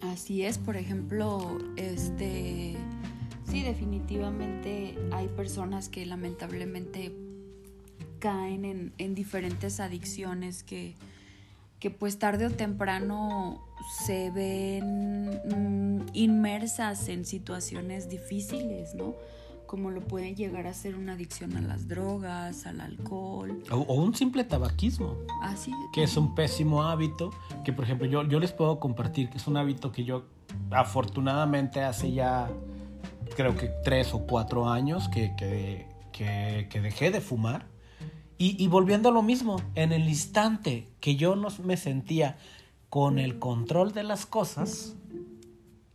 Así 0.02 0.44
es, 0.44 0.58
por 0.58 0.76
ejemplo, 0.76 1.60
este, 1.78 2.76
sí, 3.50 3.62
definitivamente 3.62 4.98
hay 5.12 5.28
personas 5.28 5.90
que 5.90 6.06
lamentablemente 6.06 7.16
caen 8.20 8.66
en, 8.66 8.94
en 8.98 9.16
diferentes 9.16 9.80
adicciones 9.80 10.64
que, 10.64 10.96
que 11.80 11.92
pues 11.92 12.18
tarde 12.18 12.48
o 12.48 12.52
temprano 12.52 13.64
se 14.06 14.32
ven 14.32 15.30
mm, 15.46 16.06
inmersas 16.14 17.10
en 17.10 17.26
situaciones 17.26 18.10
difíciles, 18.10 18.96
¿no? 18.96 19.16
Como 19.74 19.90
lo 19.90 20.02
puede 20.02 20.36
llegar 20.36 20.68
a 20.68 20.74
ser 20.74 20.94
una 20.96 21.14
adicción 21.14 21.58
a 21.58 21.62
las 21.62 21.88
drogas, 21.88 22.68
al 22.68 22.80
alcohol. 22.80 23.64
O, 23.72 23.78
o 23.78 23.96
un 23.96 24.14
simple 24.14 24.44
tabaquismo. 24.44 25.16
Así. 25.42 25.72
que 25.92 26.04
es 26.04 26.16
un 26.16 26.36
pésimo 26.36 26.84
hábito, 26.84 27.32
que 27.66 27.74
por 27.74 27.84
ejemplo 27.86 28.06
yo, 28.06 28.22
yo 28.22 28.40
les 28.40 28.52
puedo 28.52 28.80
compartir 28.80 29.32
que 29.32 29.38
es 29.38 29.48
un 29.48 29.58
hábito 29.58 29.92
que 29.92 30.04
yo 30.04 30.26
afortunadamente 30.70 31.82
hace 31.82 32.12
ya 32.12 32.52
creo 33.36 33.56
que 33.58 33.72
tres 33.84 34.14
o 34.14 34.28
cuatro 34.28 34.70
años 34.70 35.10
que, 35.10 35.36
que, 35.36 35.88
que- 36.12 36.68
que 36.70 36.80
dejé 36.80 37.10
de 37.10 37.20
fumar. 37.20 37.66
Y, 38.38 38.64
y 38.64 38.68
volviendo 38.68 39.10
a 39.10 39.12
lo 39.12 39.24
mismo, 39.24 39.60
en 39.74 39.92
el 39.92 40.08
instante 40.08 40.88
que 41.00 41.16
yo 41.16 41.36
no 41.36 41.48
me 41.64 41.78
sentía 41.78 42.38
con 42.90 43.18
el 43.18 43.40
control 43.40 43.92
de 43.92 44.04
las 44.04 44.28
cosas, 44.28 44.94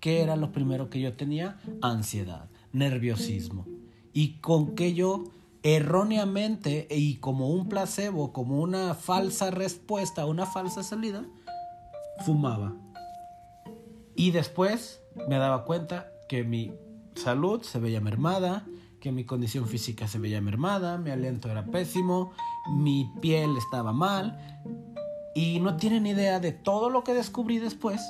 ¿qué 0.00 0.20
era 0.22 0.34
lo 0.34 0.50
primero 0.50 0.90
que 0.90 1.00
yo 1.00 1.12
tenía? 1.12 1.60
Ansiedad, 1.80 2.48
nerviosismo. 2.72 3.66
Y 4.12 4.38
con 4.38 4.74
que 4.74 4.94
yo 4.94 5.24
erróneamente 5.62 6.86
y 6.90 7.16
como 7.16 7.50
un 7.50 7.68
placebo, 7.68 8.32
como 8.32 8.60
una 8.60 8.94
falsa 8.94 9.50
respuesta, 9.50 10.26
una 10.26 10.46
falsa 10.46 10.82
salida, 10.82 11.24
fumaba. 12.24 12.74
Y 14.14 14.30
después 14.30 15.00
me 15.28 15.36
daba 15.38 15.64
cuenta 15.64 16.08
que 16.28 16.44
mi 16.44 16.72
salud 17.14 17.62
se 17.62 17.78
veía 17.78 18.00
mermada, 18.00 18.66
que 19.00 19.12
mi 19.12 19.24
condición 19.24 19.66
física 19.66 20.08
se 20.08 20.18
veía 20.18 20.40
mermada, 20.40 20.98
mi 20.98 21.10
aliento 21.10 21.50
era 21.50 21.64
pésimo, 21.66 22.32
mi 22.72 23.10
piel 23.20 23.56
estaba 23.56 23.92
mal. 23.92 24.60
Y 25.34 25.60
no 25.60 25.76
tienen 25.76 26.06
idea 26.06 26.40
de 26.40 26.52
todo 26.52 26.90
lo 26.90 27.04
que 27.04 27.14
descubrí 27.14 27.58
después 27.58 28.00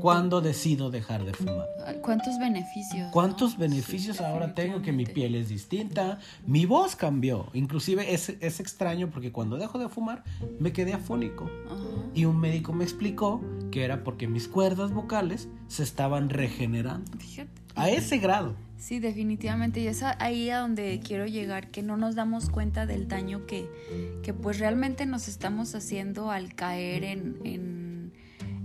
cuando 0.00 0.40
decido 0.40 0.90
dejar 0.90 1.24
de 1.24 1.32
fumar. 1.32 1.68
¿Cuántos 2.02 2.38
beneficios? 2.38 3.10
¿Cuántos 3.12 3.54
no? 3.54 3.60
beneficios 3.60 4.16
Sí, 4.16 4.24
ahora 4.24 4.54
tengo 4.54 4.82
que 4.82 4.92
mi 4.92 5.04
piel 5.04 5.34
es 5.34 5.48
distinta? 5.48 6.18
Mi 6.46 6.66
voz 6.66 6.96
cambió. 6.96 7.48
Inclusive 7.52 8.12
es, 8.14 8.30
es 8.40 8.60
extraño 8.60 9.10
porque 9.10 9.32
cuando 9.32 9.56
dejo 9.56 9.78
de 9.78 9.88
fumar 9.88 10.22
me 10.58 10.72
quedé 10.72 10.92
afónico. 10.92 11.50
Ajá. 11.66 11.76
Y 12.14 12.24
un 12.24 12.38
médico 12.38 12.72
me 12.72 12.84
explicó 12.84 13.42
que 13.70 13.84
era 13.84 14.04
porque 14.04 14.28
mis 14.28 14.48
cuerdas 14.48 14.92
vocales 14.92 15.48
se 15.68 15.82
estaban 15.82 16.28
regenerando. 16.30 17.10
Fíjate. 17.18 17.50
A 17.74 17.88
ese 17.88 18.18
grado. 18.18 18.54
Sí, 18.82 18.98
definitivamente. 18.98 19.80
Y 19.80 19.86
es 19.86 20.02
ahí 20.02 20.50
a 20.50 20.58
donde 20.58 21.00
quiero 21.04 21.24
llegar, 21.26 21.70
que 21.70 21.82
no 21.82 21.96
nos 21.96 22.16
damos 22.16 22.50
cuenta 22.50 22.84
del 22.84 23.06
daño 23.06 23.46
que, 23.46 23.68
que 24.24 24.34
pues 24.34 24.58
realmente 24.58 25.06
nos 25.06 25.28
estamos 25.28 25.76
haciendo 25.76 26.32
al 26.32 26.54
caer 26.54 27.04
en, 27.04 27.38
en, 27.44 27.91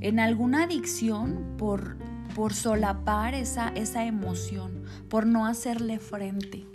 en 0.01 0.19
alguna 0.19 0.63
adicción 0.63 1.55
por, 1.57 1.97
por 2.35 2.53
solapar 2.53 3.33
esa, 3.33 3.69
esa 3.69 4.05
emoción, 4.05 4.83
por 5.09 5.25
no 5.25 5.45
hacerle 5.45 5.99
frente. 5.99 6.65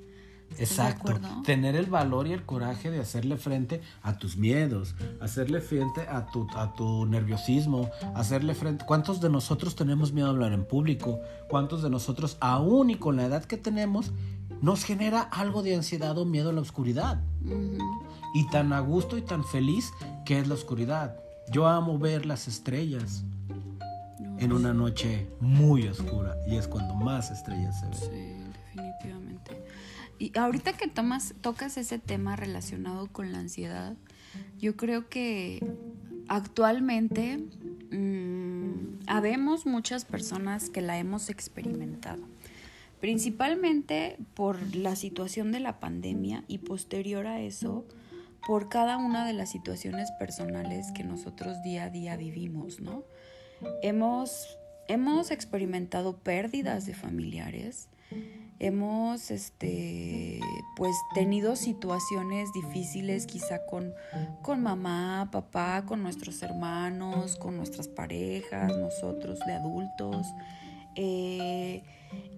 ¿Estás 0.59 1.03
de 1.03 1.13
Exacto. 1.13 1.43
Tener 1.45 1.77
el 1.77 1.87
valor 1.87 2.27
y 2.27 2.33
el 2.33 2.45
coraje 2.45 2.91
de 2.91 3.01
hacerle 3.01 3.37
frente 3.37 3.81
a 4.03 4.19
tus 4.19 4.37
miedos, 4.37 4.95
hacerle 5.21 5.61
frente 5.61 6.03
a 6.03 6.27
tu, 6.27 6.47
a 6.55 6.75
tu 6.75 7.07
nerviosismo, 7.07 7.91
hacerle 8.15 8.55
frente. 8.55 8.85
¿Cuántos 8.87 9.21
de 9.21 9.31
nosotros 9.31 9.75
tenemos 9.77 10.13
miedo 10.13 10.27
a 10.27 10.31
hablar 10.31 10.53
en 10.53 10.67
público? 10.67 11.21
¿Cuántos 11.49 11.83
de 11.83 11.91
nosotros, 11.91 12.37
aún 12.41 12.91
y 12.91 12.97
con 12.97 13.17
la 13.17 13.25
edad 13.25 13.45
que 13.45 13.57
tenemos, 13.57 14.13
nos 14.61 14.85
genera 14.85 15.23
algo 15.23 15.63
de 15.63 15.75
ansiedad 15.75 16.17
o 16.19 16.25
miedo 16.25 16.51
a 16.51 16.53
la 16.53 16.61
oscuridad? 16.61 17.23
Y 18.35 18.47
tan 18.51 18.73
a 18.73 18.81
gusto 18.81 19.17
y 19.17 19.23
tan 19.23 19.45
feliz 19.45 19.91
que 20.25 20.39
es 20.39 20.49
la 20.49 20.55
oscuridad. 20.55 21.17
Yo 21.53 21.67
amo 21.67 21.99
ver 21.99 22.25
las 22.25 22.49
estrellas 22.49 23.25
No, 24.19 24.39
en 24.39 24.53
una 24.53 24.73
noche 24.73 25.29
muy 25.39 25.87
oscura 25.87 26.35
y 26.49 26.57
es 26.57 26.67
cuando 26.67 26.95
más 26.95 27.31
estrellas 27.31 27.79
se 27.79 27.87
ven. 27.87 27.95
Sí, 27.95 28.75
definitivamente. 28.75 29.63
Y 30.19 30.37
ahorita 30.39 30.73
que 30.73 30.89
tomas, 30.89 31.35
tocas 31.43 31.77
ese 31.77 31.99
tema 31.99 32.37
relacionado 32.37 33.09
con 33.09 33.33
la 33.33 33.41
ansiedad, 33.41 33.95
yo 34.59 34.77
creo 34.77 35.11
que 35.11 35.63
actualmente 36.29 37.39
mm, 37.91 39.01
habemos 39.07 39.67
muchas 39.67 40.07
personas 40.07 40.71
que 40.71 40.81
la 40.81 40.99
hemos 40.99 41.29
experimentado, 41.29 42.23
principalmente 43.01 44.17
por 44.33 44.75
la 44.75 44.97
situación 44.97 45.53
de 45.53 45.61
la 45.61 45.81
pandemia 45.81 46.45
y 46.49 46.59
posterior 46.59 47.27
a 47.27 47.41
eso, 47.41 47.85
por 48.47 48.69
cada 48.69 48.97
una 48.97 49.27
de 49.27 49.33
las 49.33 49.51
situaciones 49.51 50.11
personales 50.13 50.91
que 50.93 51.05
nosotros 51.05 51.63
día 51.63 51.85
a 51.85 51.91
día 51.91 52.17
vivimos, 52.17 52.81
¿no? 52.81 53.05
Hemos, 53.83 54.59
hemos 54.89 55.31
experimentado 55.31 56.17
pérdidas 56.17 56.87
de 56.87 56.95
familiares, 56.95 57.89
hemos 58.59 59.31
este 59.31 60.41
pues 60.77 60.95
tenido 61.15 61.57
situaciones 61.57 62.53
difíciles 62.53 63.27
quizá 63.27 63.65
con, 63.67 63.93
con 64.43 64.63
mamá, 64.63 65.29
papá, 65.33 65.85
con 65.87 66.03
nuestros 66.03 66.43
hermanos, 66.43 67.37
con 67.37 67.57
nuestras 67.57 67.89
parejas, 67.89 68.77
nosotros 68.77 69.39
de 69.47 69.53
adultos. 69.53 70.27
eh, 70.97 71.83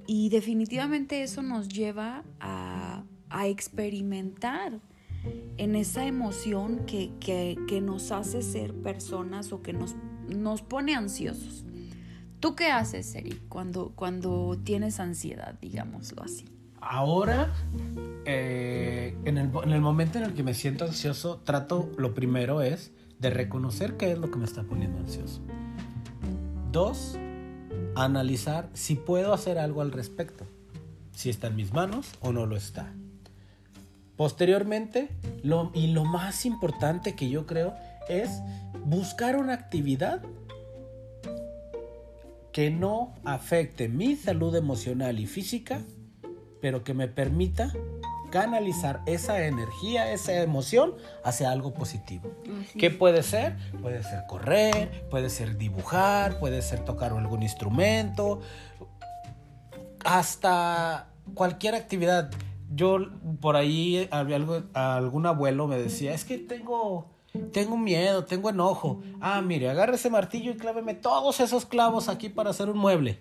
y 0.07 0.29
definitivamente 0.29 1.23
eso 1.23 1.43
nos 1.43 1.69
lleva 1.69 2.25
a, 2.39 3.05
a 3.31 3.47
experimentar 3.47 4.81
en 5.57 5.77
esa 5.77 6.07
emoción 6.07 6.81
que, 6.87 7.13
que- 7.21 7.57
que 7.69 7.81
nos 7.81 8.11
hace 8.13 8.43
ser 8.43 8.75
personas 8.75 9.53
o 9.53 9.63
que 9.63 9.73
nos, 9.73 9.95
nos 10.29 10.63
pone 10.63 10.95
ansiosos. 10.95 11.65
¿Tú 12.41 12.55
qué 12.55 12.67
haces, 12.71 13.15
Eri, 13.15 13.41
cuando, 13.49 13.93
cuando 13.95 14.59
tienes 14.65 15.01
ansiedad, 15.01 15.59
digámoslo 15.61 16.23
así? 16.23 16.45
Ahora, 16.81 17.55
eh, 18.27 19.17
en, 19.25 19.39
el, 19.39 19.51
en 19.65 19.71
el 19.71 19.81
momento 19.81 20.19
en 20.19 20.25
el 20.25 20.35
que 20.35 20.43
me 20.43 20.53
siento 20.53 20.85
ansioso, 20.85 21.41
trato, 21.45 21.91
lo 21.97 22.13
primero 22.13 22.61
es 22.61 22.93
de 23.19 23.31
reconocer 23.31 23.97
qué 23.97 24.13
es 24.13 24.19
lo 24.19 24.31
que 24.31 24.37
me 24.39 24.45
está 24.45 24.63
poniendo 24.65 24.99
ansioso. 24.99 25.41
Dos, 26.73 27.17
analizar 27.95 28.69
si 28.75 28.97
puedo 28.97 29.33
hacer 29.33 29.59
algo 29.59 29.81
al 29.81 29.93
respecto. 29.93 30.45
Si 31.13 31.31
está 31.31 31.47
en 31.47 31.57
mis 31.57 31.73
manos 31.73 32.13
o 32.21 32.33
no 32.33 32.45
lo 32.45 32.57
está. 32.57 32.93
Posteriormente, 34.17 35.09
lo, 35.43 35.71
y 35.75 35.89
lo 35.89 36.05
más 36.05 36.47
importante 36.47 37.15
que 37.15 37.29
yo 37.29 37.47
creo 37.47 37.75
es 38.09 38.31
buscar 38.85 39.37
una 39.37 39.55
actividad 39.55 40.23
que 42.53 42.71
no 42.71 43.15
afecte 43.25 43.89
mi 43.89 44.15
salud 44.15 44.55
emocional 44.55 45.19
y 45.19 45.27
física, 45.27 45.81
pero 46.61 46.85
que 46.85 46.95
me 46.95 47.09
permita 47.09 47.73
canalizar 48.31 49.01
esa 49.07 49.45
energía, 49.45 50.11
esa 50.11 50.35
emoción 50.43 50.95
hacia 51.25 51.51
algo 51.51 51.73
positivo. 51.73 52.31
¿Qué 52.79 52.91
puede 52.91 53.23
ser? 53.23 53.57
Puede 53.81 54.03
ser 54.03 54.25
correr, 54.27 55.07
puede 55.09 55.31
ser 55.31 55.57
dibujar, 55.57 56.39
puede 56.39 56.63
ser 56.63 56.85
tocar 56.85 57.13
algún 57.13 57.43
instrumento, 57.43 58.41
hasta 60.05 61.09
cualquier 61.35 61.75
actividad. 61.75 62.31
Yo 62.75 62.99
por 63.41 63.57
ahí 63.57 64.09
había 64.11 64.37
algo, 64.37 64.63
algún 64.75 65.27
abuelo 65.27 65.67
me 65.67 65.79
decía, 65.79 66.13
es 66.13 66.25
que 66.25 66.39
tengo, 66.39 67.11
tengo 67.53 67.77
miedo, 67.77 68.25
tengo 68.25 68.51
enojo. 68.51 69.03
Ah, 69.21 69.41
mire, 69.43 69.71
agarre 69.71 69.95
ese 69.95 70.11
martillo 70.11 70.53
y 70.53 70.57
cláveme 70.57 70.95
todos 70.95 71.41
esos 71.41 71.67
clavos 71.67 72.09
aquí 72.09 72.29
para 72.29 72.51
hacer 72.51 72.69
un 72.69 72.79
mueble. 72.79 73.21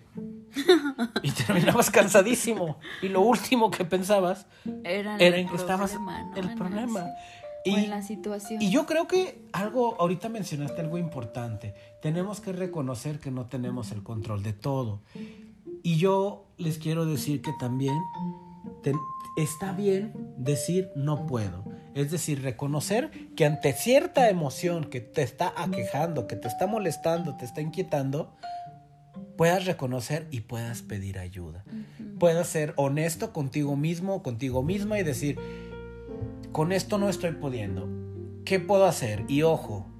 y 1.22 1.30
terminabas 1.30 1.90
cansadísimo. 1.90 2.78
Y 3.02 3.08
lo 3.08 3.20
último 3.20 3.70
que 3.70 3.84
pensabas 3.84 4.46
Era, 4.84 5.16
en 5.18 5.48
que 5.48 5.56
estabas 5.56 5.92
problema, 5.92 6.22
¿no? 6.22 6.36
el 6.36 6.50
En 6.50 6.54
problema. 6.56 7.06
Y, 7.64 7.74
en 7.74 7.90
la 7.90 8.02
situación. 8.02 8.60
y 8.60 8.70
yo 8.70 8.84
creo 8.84 9.06
que 9.06 9.42
algo, 9.52 9.96
ahorita 9.98 10.28
mencionaste 10.28 10.82
algo 10.82 10.98
importante. 10.98 11.74
Tenemos 12.02 12.40
que 12.40 12.52
reconocer 12.52 13.20
que 13.20 13.30
no 13.30 13.46
tenemos 13.46 13.90
el 13.90 14.02
control 14.02 14.42
de 14.42 14.52
todo. 14.52 15.00
Y 15.82 15.96
yo 15.96 16.46
les 16.58 16.78
quiero 16.78 17.06
decir 17.06 17.40
que 17.40 17.52
también 17.58 17.94
está 19.36 19.72
bien 19.72 20.12
decir 20.36 20.90
no 20.94 21.26
puedo. 21.26 21.64
Es 21.94 22.10
decir, 22.10 22.42
reconocer 22.42 23.10
que 23.36 23.44
ante 23.44 23.72
cierta 23.72 24.28
emoción 24.28 24.84
que 24.84 25.00
te 25.00 25.22
está 25.22 25.52
aquejando, 25.56 26.26
que 26.26 26.36
te 26.36 26.48
está 26.48 26.66
molestando, 26.66 27.36
te 27.36 27.44
está 27.44 27.60
inquietando, 27.60 28.34
puedas 29.36 29.64
reconocer 29.64 30.26
y 30.30 30.40
puedas 30.40 30.82
pedir 30.82 31.18
ayuda. 31.18 31.64
Ujú. 31.66 32.18
Puedas 32.18 32.48
ser 32.48 32.74
honesto 32.76 33.32
contigo 33.32 33.76
mismo, 33.76 34.22
contigo 34.22 34.62
misma 34.62 34.98
y 34.98 35.04
decir, 35.04 35.38
con 36.50 36.72
esto 36.72 36.98
no 36.98 37.08
estoy 37.08 37.32
pudiendo. 37.32 37.88
¿Qué 38.44 38.60
puedo 38.60 38.86
hacer? 38.86 39.24
Y 39.28 39.42
ojo, 39.42 39.93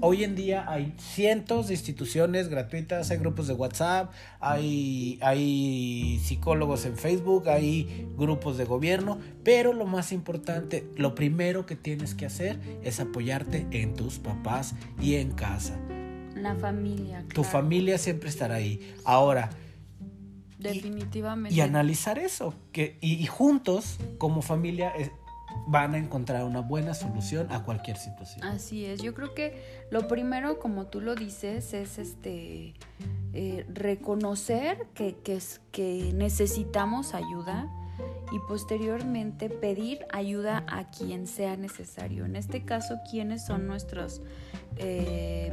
hoy 0.00 0.24
en 0.24 0.34
día 0.34 0.64
hay 0.68 0.94
cientos 0.98 1.68
de 1.68 1.74
instituciones 1.74 2.48
gratuitas, 2.48 3.10
hay 3.10 3.18
grupos 3.18 3.48
de 3.48 3.54
WhatsApp, 3.54 4.12
hay, 4.40 5.18
hay 5.22 6.20
psicólogos 6.22 6.84
en 6.86 6.96
Facebook, 6.96 7.48
hay 7.48 8.08
grupos 8.16 8.56
de 8.58 8.64
gobierno, 8.64 9.18
pero 9.44 9.72
lo 9.72 9.86
más 9.86 10.12
importante, 10.12 10.86
lo 10.96 11.14
primero 11.14 11.66
que 11.66 11.76
tienes 11.76 12.14
que 12.14 12.26
hacer 12.26 12.58
es 12.82 13.00
apoyarte 13.00 13.66
en 13.70 13.94
tus 13.94 14.18
papás 14.18 14.74
y 15.00 15.16
en 15.16 15.32
casa. 15.32 15.78
La 16.34 16.54
familia. 16.54 17.24
Tu 17.34 17.42
familia 17.42 17.98
siempre 17.98 18.28
estará 18.28 18.56
ahí. 18.56 18.94
Ahora, 19.04 19.50
Definitivamente. 20.58 21.54
Y, 21.54 21.60
analizar 21.60 22.18
eso. 22.18 22.54
Que, 22.72 22.98
y, 23.00 23.24
juntos, 23.26 23.98
como 24.18 24.42
familia, 24.42 24.92
van 25.66 25.94
a 25.94 25.98
encontrar 25.98 26.44
una 26.44 26.60
buena 26.60 26.94
solución 26.94 27.50
a 27.50 27.62
cualquier 27.62 27.96
situación. 27.96 28.44
Así 28.44 28.84
es. 28.84 29.02
Yo 29.02 29.14
creo 29.14 29.34
que 29.34 29.86
lo 29.90 30.08
primero, 30.08 30.58
como 30.58 30.86
tú 30.86 31.00
lo 31.00 31.14
dices, 31.14 31.74
es 31.74 31.98
este 31.98 32.74
eh, 33.34 33.66
reconocer 33.68 34.86
que, 34.94 35.16
que, 35.70 36.12
necesitamos 36.14 37.14
ayuda 37.14 37.68
y 38.32 38.38
posteriormente 38.48 39.50
pedir 39.50 40.06
ayuda 40.10 40.64
a 40.68 40.90
quien 40.90 41.26
sea 41.26 41.56
necesario. 41.56 42.24
En 42.24 42.36
este 42.36 42.64
caso, 42.64 42.98
¿quiénes 43.10 43.44
son 43.44 43.66
nuestros 43.66 44.22
eh, 44.76 45.52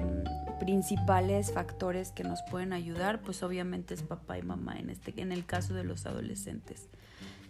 principales 0.60 1.51
factores 1.51 2.12
que 2.12 2.23
nos 2.23 2.41
pueden 2.43 2.71
ayudar? 2.71 3.21
Pues 3.21 3.43
obviamente 3.43 3.93
es 3.93 4.03
papá 4.03 4.38
y 4.38 4.43
mamá 4.43 4.77
en, 4.79 4.89
este, 4.89 5.13
en 5.17 5.31
el 5.31 5.45
caso 5.45 5.73
de 5.73 5.84
los 5.84 6.05
adolescentes, 6.05 6.88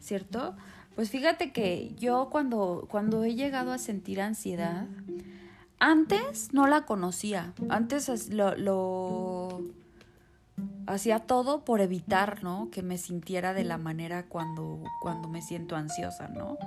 ¿cierto? 0.05 0.55
Pues 0.95 1.09
fíjate 1.09 1.51
que 1.51 1.93
yo 1.97 2.29
cuando, 2.31 2.87
cuando 2.89 3.23
he 3.23 3.35
llegado 3.35 3.73
a 3.73 3.77
sentir 3.77 4.21
ansiedad, 4.21 4.87
antes 5.79 6.53
no 6.53 6.67
la 6.67 6.85
conocía, 6.85 7.53
antes 7.69 8.29
lo, 8.29 9.61
hacía 10.87 11.19
todo 11.19 11.65
por 11.65 11.81
evitar, 11.81 12.43
¿no? 12.43 12.69
Que 12.71 12.81
me 12.81 12.97
sintiera 12.97 13.53
de 13.53 13.65
la 13.65 13.77
manera 13.77 14.27
cuando, 14.27 14.81
cuando 15.01 15.27
me 15.27 15.41
siento 15.41 15.75
ansiosa, 15.75 16.29
¿no? 16.29 16.57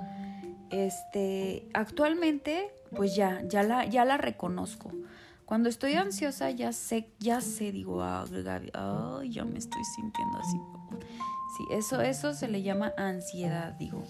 Este, 0.69 1.67
actualmente, 1.73 2.71
pues 2.95 3.15
ya, 3.15 3.41
ya 3.47 3.63
la, 3.63 3.85
ya 3.85 4.05
la 4.05 4.17
reconozco. 4.17 4.91
Cuando 5.45 5.69
estoy 5.69 5.93
ansiosa, 5.93 6.51
ya 6.51 6.71
sé, 6.73 7.09
ya 7.17 7.41
sé, 7.41 7.71
digo, 7.71 8.03
ah, 8.03 8.25
ay, 8.29 9.31
ya 9.31 9.45
me 9.45 9.57
estoy 9.57 9.83
sintiendo 9.95 10.37
así. 10.37 10.57
Sí, 11.57 11.65
eso, 11.71 12.01
eso 12.01 12.33
se 12.33 12.47
le 12.47 12.61
llama 12.61 12.93
ansiedad, 12.97 13.73
digo. 13.73 14.03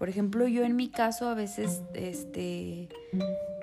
Por 0.00 0.08
ejemplo, 0.08 0.48
yo 0.48 0.64
en 0.64 0.76
mi 0.76 0.88
caso 0.88 1.28
a 1.28 1.34
veces, 1.34 1.82
este, 1.92 2.88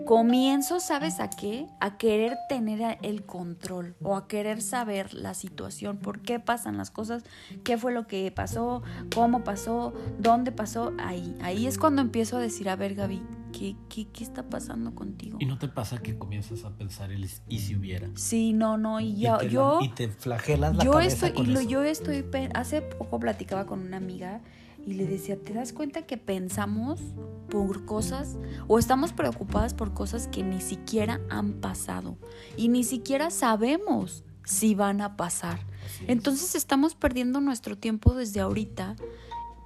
comienzo, 0.06 0.80
¿sabes 0.80 1.20
a 1.20 1.32
qué? 1.32 1.66
A 1.80 1.98
querer 1.98 2.38
tener 2.48 3.00
el 3.02 3.26
control 3.26 3.96
o 4.04 4.16
a 4.16 4.28
querer 4.28 4.62
saber 4.62 5.16
la 5.16 5.34
situación, 5.34 5.98
por 5.98 6.22
qué 6.22 6.40
pasan 6.40 6.78
las 6.78 6.92
cosas, 6.92 7.24
qué 7.64 7.80
fue 7.80 7.92
lo 7.92 8.06
que 8.06 8.32
pasó, 8.32 8.84
cómo 9.16 9.44
pasó, 9.44 9.94
dónde 10.20 10.52
pasó. 10.52 10.94
Ahí, 11.00 11.36
ahí 11.42 11.66
es 11.66 11.80
cuando 11.80 12.04
empiezo 12.04 12.38
a 12.38 12.40
decir, 12.40 12.70
a 12.70 12.76
ver, 12.76 12.94
Gaby, 12.94 13.24
¿qué, 13.58 13.76
qué, 13.90 14.08
qué 14.08 14.24
está 14.24 14.50
pasando 14.50 14.94
contigo? 14.94 15.38
¿Y 15.40 15.46
no 15.46 15.58
te 15.58 15.68
pasa 15.68 15.98
que 15.98 16.18
comienzas 16.18 16.64
a 16.64 16.72
pensar 16.72 17.12
el 17.12 17.28
y 17.48 17.60
si 17.60 17.76
hubiera? 17.76 18.10
Sí, 18.16 18.54
no, 18.54 18.78
no, 18.78 19.00
y, 19.00 19.20
yo... 19.20 19.38
Y 19.38 19.40
te, 19.40 19.50
yo, 19.50 19.80
y 19.82 19.90
te 19.90 20.10
flagelas 20.10 20.76
la 20.76 20.84
yo 20.84 20.92
cabeza 20.92 21.28
estoy, 21.28 21.46
y 21.46 21.48
lo, 21.48 21.62
Yo 21.62 21.84
estoy, 21.84 22.26
hace 22.54 22.82
poco 22.82 23.20
platicaba 23.20 23.66
con 23.66 23.80
una 23.80 23.98
amiga 23.98 24.42
y 24.86 24.94
le 24.94 25.06
decía, 25.06 25.38
¿te 25.42 25.54
das 25.54 25.74
cuenta 25.74 26.04
que 26.04 26.18
pensamos 26.18 27.02
por 27.50 27.86
cosas 27.86 28.38
o 28.68 28.78
estamos 28.78 29.12
preocupadas 29.12 29.74
por 29.74 29.94
cosas 29.94 30.28
que 30.28 30.44
ni 30.44 30.62
siquiera 30.62 31.20
han 31.30 31.54
pasado 31.54 32.18
y 32.56 32.70
ni 32.70 32.84
siquiera 32.84 33.32
sabemos 33.32 34.24
si 34.46 34.76
van 34.76 35.02
a 35.02 35.18
pasar? 35.18 35.60
Entonces 36.08 36.56
estamos 36.56 36.96
perdiendo 36.96 37.42
nuestro 37.42 37.78
tiempo 37.78 38.14
desde 38.14 38.40
ahorita 38.40 38.96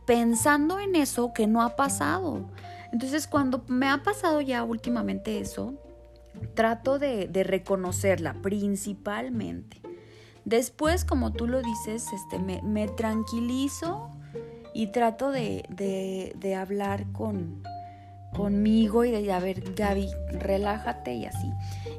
pensando 0.05 0.79
en 0.79 0.95
eso 0.95 1.33
que 1.33 1.47
no 1.47 1.61
ha 1.61 1.75
pasado. 1.75 2.49
Entonces 2.91 3.27
cuando 3.27 3.63
me 3.67 3.89
ha 3.89 4.03
pasado 4.03 4.41
ya 4.41 4.63
últimamente 4.63 5.39
eso, 5.39 5.75
trato 6.53 6.99
de, 6.99 7.29
reconocerla 7.43 8.33
principalmente. 8.41 9.81
Después, 10.45 11.05
como 11.05 11.33
tú 11.33 11.47
lo 11.47 11.61
dices, 11.61 12.07
este, 12.13 12.39
me, 12.39 12.87
tranquilizo 12.89 14.09
y 14.73 14.87
trato 14.87 15.31
de, 15.31 16.55
hablar 16.57 17.11
con, 17.11 17.63
conmigo 18.33 19.05
y 19.05 19.11
de, 19.11 19.31
a 19.31 19.39
ver, 19.39 19.73
Gaby, 19.75 20.09
relájate 20.31 21.13
y 21.13 21.25
así. 21.25 21.51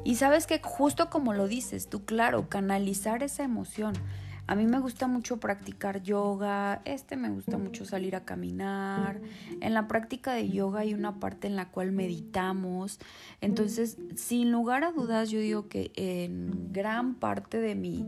Y 0.03 0.15
sabes 0.15 0.45
que 0.45 0.59
justo 0.61 1.09
como 1.09 1.33
lo 1.33 1.47
dices 1.47 1.89
tú, 1.89 2.05
claro, 2.05 2.49
canalizar 2.49 3.23
esa 3.23 3.43
emoción. 3.43 3.93
A 4.45 4.55
mí 4.55 4.65
me 4.65 4.79
gusta 4.79 5.07
mucho 5.07 5.37
practicar 5.37 6.03
yoga, 6.03 6.81
este 6.83 7.15
me 7.15 7.29
gusta 7.29 7.57
mucho 7.57 7.85
salir 7.85 8.15
a 8.15 8.25
caminar. 8.25 9.21
En 9.61 9.73
la 9.73 9.87
práctica 9.87 10.33
de 10.33 10.49
yoga 10.49 10.81
hay 10.81 10.93
una 10.93 11.19
parte 11.19 11.47
en 11.47 11.55
la 11.55 11.69
cual 11.69 11.93
meditamos. 11.93 12.99
Entonces, 13.39 13.97
sin 14.15 14.51
lugar 14.51 14.83
a 14.83 14.91
dudas, 14.91 15.29
yo 15.29 15.39
digo 15.39 15.69
que 15.69 15.91
en 15.95 16.73
gran 16.73 17.15
parte 17.15 17.59
de 17.59 17.75
mi 17.75 18.05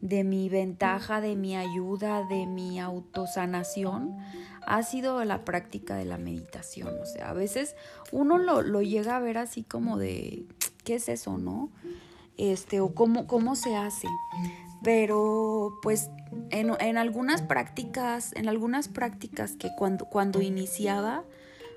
de 0.00 0.22
mi 0.22 0.48
ventaja, 0.48 1.20
de 1.20 1.34
mi 1.34 1.56
ayuda, 1.56 2.24
de 2.28 2.46
mi 2.46 2.78
autosanación, 2.78 4.16
ha 4.66 4.82
sido 4.82 5.24
la 5.24 5.44
práctica 5.44 5.96
de 5.96 6.04
la 6.04 6.18
meditación. 6.18 6.94
O 7.02 7.06
sea, 7.06 7.30
a 7.30 7.32
veces 7.32 7.74
uno 8.12 8.38
lo, 8.38 8.62
lo 8.62 8.82
llega 8.82 9.16
a 9.16 9.20
ver 9.20 9.38
así 9.38 9.64
como 9.64 9.98
de, 9.98 10.44
¿qué 10.84 10.96
es 10.96 11.08
eso, 11.08 11.38
no? 11.38 11.70
Este, 12.36 12.80
o 12.80 12.94
cómo, 12.94 13.26
cómo 13.26 13.56
se 13.56 13.74
hace. 13.74 14.06
Pero 14.82 15.78
pues 15.82 16.10
en, 16.50 16.72
en, 16.80 16.98
algunas 16.98 17.42
prácticas, 17.42 18.32
en 18.34 18.48
algunas 18.48 18.88
prácticas 18.88 19.52
que 19.56 19.70
cuando, 19.76 20.06
cuando 20.06 20.40
iniciaba, 20.40 21.24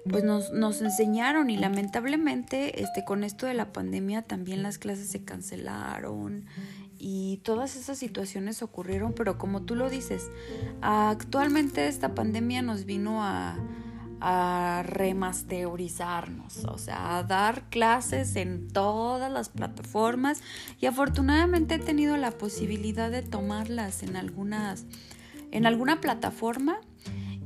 pues 0.09 0.23
nos, 0.23 0.51
nos, 0.51 0.81
enseñaron 0.81 1.49
y 1.49 1.57
lamentablemente 1.57 2.81
este, 2.81 3.05
con 3.05 3.23
esto 3.23 3.45
de 3.45 3.53
la 3.53 3.71
pandemia 3.71 4.23
también 4.23 4.63
las 4.63 4.77
clases 4.77 5.09
se 5.09 5.23
cancelaron 5.23 6.45
y 6.97 7.37
todas 7.43 7.75
esas 7.75 7.97
situaciones 7.97 8.61
ocurrieron, 8.61 9.13
pero 9.13 9.39
como 9.39 9.63
tú 9.63 9.75
lo 9.75 9.89
dices, 9.89 10.29
actualmente 10.81 11.87
esta 11.87 12.13
pandemia 12.13 12.61
nos 12.61 12.85
vino 12.85 13.23
a, 13.23 13.57
a 14.21 14.83
remasterizarnos, 14.85 16.63
o 16.65 16.77
sea, 16.77 17.17
a 17.17 17.23
dar 17.23 17.69
clases 17.69 18.35
en 18.35 18.67
todas 18.67 19.31
las 19.31 19.49
plataformas 19.49 20.41
y 20.79 20.85
afortunadamente 20.85 21.75
he 21.75 21.79
tenido 21.79 22.15
la 22.17 22.31
posibilidad 22.31 23.09
de 23.09 23.23
tomarlas 23.23 24.03
en 24.03 24.15
algunas, 24.15 24.85
en 25.51 25.65
alguna 25.65 25.99
plataforma 26.01 26.79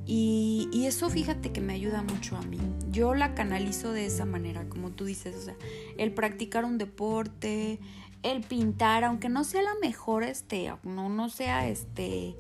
y, 0.08 0.86
eso 0.86 1.10
fíjate 1.10 1.52
que 1.52 1.62
me 1.62 1.74
ayuda 1.74 2.04
mucho 2.04 2.38
a 2.38 2.42
mí. 2.44 2.60
Yo 2.92 3.16
la 3.16 3.34
canalizo 3.34 3.92
de 3.92 4.06
esa 4.06 4.26
manera, 4.26 4.70
como 4.70 4.92
tú 4.92 5.06
dices, 5.06 5.36
o 5.36 5.42
sea, 5.42 5.56
el 5.98 6.14
practicar 6.14 6.64
un 6.64 6.78
deporte, 6.78 7.80
el 8.22 8.42
pintar, 8.42 9.04
aunque 9.04 9.30
no 9.30 9.44
sea 9.44 9.64
la 9.64 9.74
mejor, 9.82 10.24
este, 10.24 10.72
no, 10.84 11.10
no 11.10 11.30
sea 11.30 11.68
este, 11.68 12.36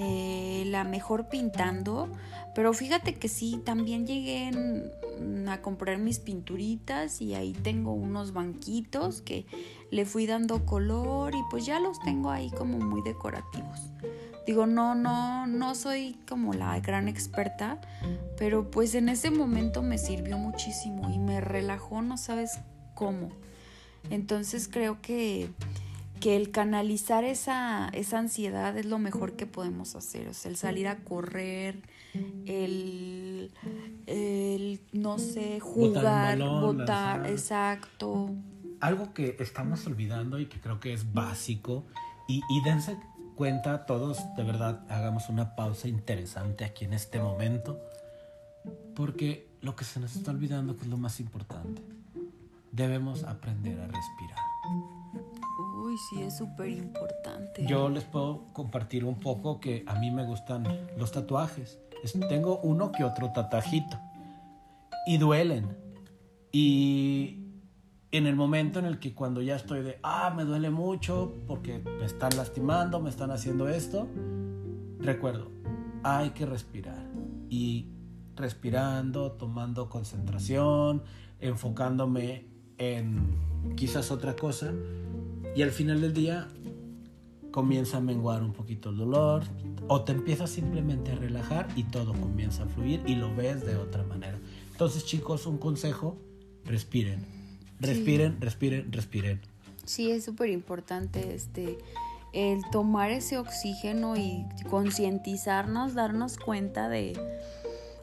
eh, 0.00 0.62
la 0.66 0.84
mejor 0.84 1.28
pintando, 1.28 2.08
pero 2.54 2.72
fíjate 2.72 3.14
que 3.14 3.26
sí, 3.26 3.60
también 3.64 4.06
llegué 4.06 4.48
a 5.48 5.60
comprar 5.60 5.98
mis 5.98 6.20
pinturitas 6.20 7.20
y 7.20 7.34
ahí 7.34 7.52
tengo 7.52 7.94
unos 7.94 8.32
banquitos 8.32 9.22
que 9.22 9.44
le 9.90 10.04
fui 10.04 10.26
dando 10.26 10.64
color 10.64 11.34
y 11.34 11.40
pues 11.50 11.66
ya 11.66 11.80
los 11.80 11.98
tengo 11.98 12.30
ahí 12.30 12.48
como 12.50 12.78
muy 12.78 13.02
decorativos. 13.02 13.90
Digo, 14.46 14.66
no, 14.66 14.94
no, 14.94 15.48
no 15.48 15.74
soy 15.74 16.16
como 16.28 16.52
la 16.52 16.78
gran 16.78 17.08
experta, 17.08 17.80
pero 18.38 18.70
pues 18.70 18.94
en 18.94 19.08
ese 19.08 19.32
momento 19.32 19.82
me 19.82 19.98
sirvió 19.98 20.38
muchísimo 20.38 21.10
y 21.10 21.18
me 21.18 21.40
relajó, 21.40 22.02
no 22.02 22.16
sabes 22.16 22.60
cómo. 22.94 23.30
Entonces 24.10 24.68
creo 24.68 25.02
que, 25.02 25.50
que 26.20 26.36
el 26.36 26.50
canalizar 26.50 27.24
esa, 27.24 27.88
esa 27.92 28.18
ansiedad 28.18 28.76
es 28.76 28.86
lo 28.86 28.98
mejor 28.98 29.34
que 29.34 29.46
podemos 29.46 29.94
hacer. 29.96 30.28
O 30.28 30.34
sea, 30.34 30.50
el 30.50 30.56
salir 30.56 30.88
a 30.88 30.96
correr, 31.04 31.82
el, 32.46 33.50
el 34.06 34.80
no 34.92 35.18
sé, 35.18 35.60
jugar, 35.60 36.38
votar, 36.38 37.26
exacto. 37.26 38.30
Algo 38.80 39.12
que 39.12 39.36
estamos 39.40 39.86
olvidando 39.86 40.38
y 40.38 40.46
que 40.46 40.60
creo 40.60 40.80
que 40.80 40.92
es 40.92 41.12
básico, 41.12 41.84
y, 42.28 42.42
y 42.50 42.62
dense 42.64 42.96
cuenta 43.34 43.86
todos, 43.86 44.18
de 44.36 44.42
verdad, 44.42 44.84
hagamos 44.88 45.28
una 45.28 45.56
pausa 45.56 45.88
interesante 45.88 46.64
aquí 46.64 46.84
en 46.84 46.92
este 46.92 47.20
momento, 47.20 47.80
porque 48.94 49.48
lo 49.60 49.74
que 49.76 49.84
se 49.84 50.00
nos 50.00 50.16
está 50.16 50.30
olvidando 50.30 50.76
que 50.76 50.82
es 50.82 50.88
lo 50.88 50.98
más 50.98 51.20
importante 51.20 51.82
debemos 52.72 53.24
aprender 53.24 53.80
a 53.80 53.86
respirar. 53.86 54.37
Sí, 55.98 56.22
es 56.22 56.36
súper 56.36 56.68
importante. 56.68 57.66
Yo 57.66 57.88
les 57.88 58.04
puedo 58.04 58.44
compartir 58.52 59.04
un 59.04 59.18
poco 59.18 59.58
que 59.58 59.84
a 59.86 59.96
mí 59.96 60.10
me 60.10 60.24
gustan 60.24 60.64
los 60.96 61.10
tatuajes. 61.12 61.78
Tengo 62.28 62.60
uno 62.62 62.92
que 62.92 63.04
otro 63.04 63.32
tatajito. 63.32 63.98
Y 65.06 65.18
duelen. 65.18 65.76
Y 66.52 67.48
en 68.12 68.26
el 68.26 68.36
momento 68.36 68.78
en 68.78 68.84
el 68.84 68.98
que 68.98 69.14
cuando 69.14 69.42
ya 69.42 69.56
estoy 69.56 69.82
de, 69.82 69.98
ah, 70.02 70.32
me 70.34 70.44
duele 70.44 70.70
mucho 70.70 71.34
porque 71.46 71.78
me 71.78 72.04
están 72.04 72.36
lastimando, 72.36 73.00
me 73.00 73.10
están 73.10 73.30
haciendo 73.30 73.68
esto, 73.68 74.06
recuerdo, 74.98 75.50
hay 76.02 76.30
que 76.30 76.46
respirar. 76.46 77.06
Y 77.50 77.88
respirando, 78.36 79.32
tomando 79.32 79.88
concentración, 79.88 81.02
enfocándome 81.40 82.46
en 82.78 83.74
quizás 83.76 84.10
otra 84.10 84.36
cosa. 84.36 84.72
Y 85.58 85.62
al 85.64 85.72
final 85.72 86.00
del 86.00 86.14
día 86.14 86.46
comienza 87.50 87.96
a 87.96 88.00
menguar 88.00 88.44
un 88.44 88.52
poquito 88.52 88.90
el 88.90 88.96
dolor 88.96 89.42
o 89.88 90.02
te 90.02 90.12
empiezas 90.12 90.50
simplemente 90.50 91.10
a 91.10 91.16
relajar 91.16 91.66
y 91.74 91.82
todo 91.82 92.12
comienza 92.12 92.62
a 92.62 92.66
fluir 92.66 93.02
y 93.06 93.16
lo 93.16 93.34
ves 93.34 93.66
de 93.66 93.74
otra 93.74 94.04
manera. 94.04 94.38
Entonces 94.70 95.04
chicos, 95.04 95.46
un 95.46 95.58
consejo, 95.58 96.16
respiren 96.64 97.26
Respiren, 97.80 98.40
respiren, 98.40 98.92
respiren. 98.92 99.40
Sí, 99.84 100.12
es 100.12 100.24
súper 100.24 100.50
importante 100.50 101.34
este 101.34 101.78
el 102.32 102.60
tomar 102.70 103.10
ese 103.10 103.36
oxígeno 103.36 104.16
y 104.16 104.46
concientizarnos, 104.70 105.94
darnos 105.94 106.38
cuenta 106.38 106.88
de 106.88 107.18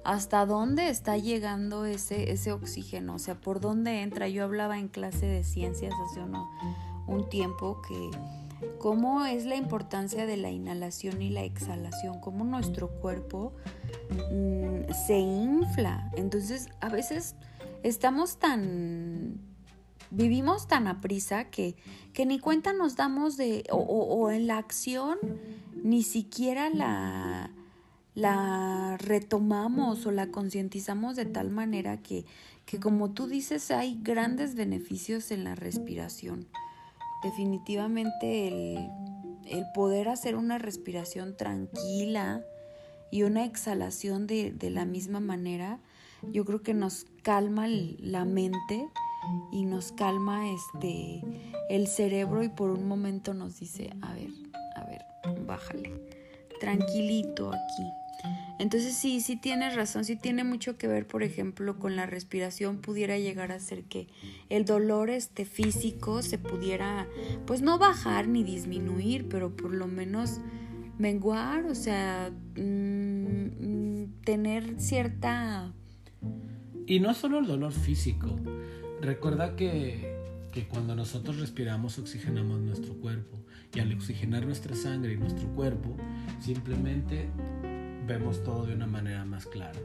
hasta 0.04 0.46
dónde 0.46 0.90
está 0.90 1.16
llegando 1.16 1.86
ese, 1.86 2.34
ese 2.34 2.52
oxígeno, 2.52 3.16
o 3.16 3.20
sea, 3.20 3.36
por 3.36 3.62
dónde 3.62 4.02
entra. 4.02 4.28
Yo 4.28 4.44
hablaba 4.44 4.78
en 4.78 4.90
clase 4.90 5.26
de 5.26 5.46
ciencias 5.46 5.94
hace 6.10 6.20
un 7.08 7.30
tiempo 7.30 7.82
que 7.88 8.12
cómo 8.80 9.26
es 9.26 9.46
la 9.46 9.56
importancia 9.56 10.26
de 10.26 10.38
la 10.38 10.50
inhalación 10.50 11.22
y 11.22 11.30
la 11.30 11.44
exhalación, 11.44 12.20
cómo 12.20 12.44
nuestro 12.44 12.90
cuerpo 12.90 13.54
mm, 14.32 14.92
se 15.06 15.18
infla. 15.18 16.12
Entonces, 16.16 16.70
a 16.82 16.90
veces 16.90 17.36
estamos 17.84 18.38
tan 18.38 19.40
vivimos 20.12 20.68
tan 20.68 20.88
a 20.88 21.02
prisa 21.02 21.46
que, 21.46 21.76
que 22.14 22.26
ni 22.26 22.40
cuenta 22.40 22.74
nos 22.74 22.96
damos 22.96 23.38
de, 23.38 23.66
o, 23.72 24.32
en 24.32 24.48
la 24.48 24.58
acción, 24.58 25.18
ni 25.84 26.04
siquiera 26.04 26.70
la, 26.70 27.52
la 28.14 28.98
retomamos 28.98 30.06
o 30.06 30.12
la 30.12 30.28
concientizamos 30.28 31.16
de 31.16 31.26
tal 31.26 31.50
manera 31.50 32.02
que, 32.02 32.26
que, 32.66 32.80
como 32.80 33.12
tú 33.12 33.28
dices, 33.28 33.72
hay 33.72 34.00
grandes 34.02 34.56
beneficios 34.56 35.32
en 35.32 35.44
la 35.44 35.56
respiración. 35.56 36.48
Definitivamente 37.26 38.48
el, 38.48 38.90
el 39.48 39.66
poder 39.74 40.10
hacer 40.10 40.36
una 40.36 40.60
respiración 40.60 41.36
tranquila 41.36 42.44
y 43.12 43.24
una 43.24 43.46
exhalación 43.46 44.28
de, 44.28 44.52
de 44.52 44.70
la 44.70 44.86
misma 44.86 45.20
manera, 45.20 45.80
yo 46.32 46.46
creo 46.46 46.62
que 46.62 46.76
nos 46.76 47.06
calma 47.24 47.68
la 47.68 48.26
mente 48.26 48.88
y 49.52 49.66
nos 49.66 49.92
calma 49.92 50.52
este 50.52 51.22
el 51.70 51.88
cerebro 51.88 52.44
y 52.44 52.50
por 52.50 52.70
un 52.70 52.88
momento 52.88 53.34
nos 53.34 53.60
dice, 53.60 53.90
a 54.02 54.14
ver, 54.14 54.30
a 54.76 54.84
ver, 54.86 55.04
bájale, 55.46 55.92
tranquilito 56.60 57.50
aquí. 57.50 58.05
Entonces 58.60 58.96
sí, 58.96 59.22
sí 59.22 59.36
tienes 59.36 59.76
razón, 59.76 60.06
sí 60.06 60.16
tiene 60.16 60.44
mucho 60.44 60.78
que 60.78 60.88
ver, 60.88 61.08
por 61.08 61.24
ejemplo, 61.24 61.78
con 61.78 61.96
la 61.96 62.06
respiración 62.06 62.78
pudiera 62.78 63.18
llegar 63.18 63.52
a 63.52 63.60
ser 63.60 63.84
que 63.84 64.08
el 64.50 64.66
dolor 64.66 65.10
este 65.10 65.46
físico 65.46 66.22
se 66.22 66.38
pudiera 66.38 67.08
pues 67.46 67.62
no 67.62 67.78
bajar 67.78 68.28
ni 68.28 68.44
disminuir, 68.44 69.28
pero 69.28 69.56
por 69.56 69.74
lo 69.74 69.88
menos 69.88 70.40
menguar, 70.98 71.66
o 71.66 71.76
sea, 71.76 72.32
mm, 72.56 72.62
mm, 72.62 74.22
tener 74.24 74.80
cierta... 74.80 75.74
Y 76.88 77.00
no 77.00 77.14
solo 77.14 77.40
el 77.40 77.48
dolor 77.48 77.74
físico, 77.74 78.36
Recuerda 79.02 79.56
que, 79.56 80.16
cuando 80.70 80.96
nosotros 80.96 81.40
respiramos 81.40 82.00
oxigenamos 82.00 82.60
nuestro 82.62 82.94
cuerpo 82.96 83.38
y 83.74 83.80
al 83.82 83.94
oxigenar 83.94 84.46
nuestra 84.46 84.76
sangre 84.76 85.14
y 85.14 85.18
nuestro 85.18 85.48
cuerpo 85.50 85.98
simplemente 86.40 87.28
vemos 88.06 88.44
todo 88.44 88.66
de 88.66 88.74
una 88.74 88.88
manera 88.88 89.26
más 89.26 89.46
clara. 89.46 89.80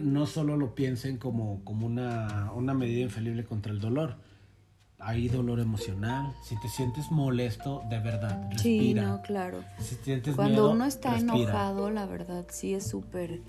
No 0.00 0.26
solo 0.26 0.56
lo 0.56 0.74
piensen 0.74 1.18
como, 1.18 1.62
como 1.64 1.86
una, 1.86 2.52
una 2.54 2.74
medida 2.74 3.00
infalible 3.00 3.44
contra 3.44 3.72
el 3.72 3.80
dolor, 3.80 4.16
hay 4.98 5.28
dolor 5.28 5.60
emocional. 5.60 6.32
Si 6.42 6.58
te 6.60 6.68
sientes 6.68 7.10
molesto, 7.10 7.82
de 7.88 7.98
verdad, 7.98 8.48
respira. 8.50 8.62
Sí, 8.62 8.94
no, 8.94 9.22
claro. 9.22 9.64
Cuando 10.36 10.70
uno 10.70 10.84
está 10.84 11.18
enojado, 11.18 11.90
la 11.90 12.06
verdad, 12.06 12.46
sí 12.50 12.74
es 12.74 12.86
súper 12.88 13.40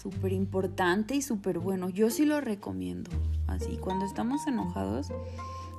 súper 0.00 0.32
importante 0.32 1.14
y 1.14 1.22
súper 1.22 1.58
bueno. 1.58 1.88
Yo 1.88 2.10
sí 2.10 2.24
lo 2.24 2.40
recomiendo. 2.40 3.10
Así, 3.46 3.76
cuando 3.76 4.04
estamos 4.04 4.46
enojados, 4.46 5.08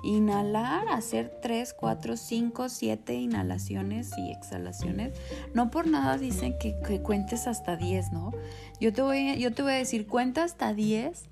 inhalar, 0.04 0.90
hacer 0.90 1.32
3, 1.42 1.74
4, 1.74 2.18
5, 2.18 2.70
7 2.70 3.14
inhalaciones 3.16 4.12
y 4.18 4.32
exhalaciones. 4.32 5.14
No 5.54 5.72
por 5.72 5.88
nada 5.88 6.18
dicen 6.18 6.56
que, 6.60 7.02
cuentes 7.02 7.48
hasta 7.48 7.78
10, 7.78 8.12
¿no? 8.12 8.32
Yo 8.80 8.94
te, 8.94 9.02
voy, 9.02 9.40
yo 9.40 9.54
te 9.54 9.64
voy 9.64 9.74
a 9.74 9.76
decir, 9.76 10.06
cuenta 10.06 10.44
hasta 10.44 10.74
10, 10.74 11.24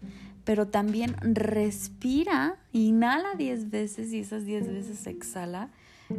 pero 0.45 0.67
también 0.67 1.15
respira, 1.21 2.57
inhala 2.71 3.35
10 3.37 3.69
veces 3.69 4.13
y 4.13 4.19
esas 4.19 4.45
10 4.45 4.67
veces 4.71 5.05
exhala. 5.07 5.69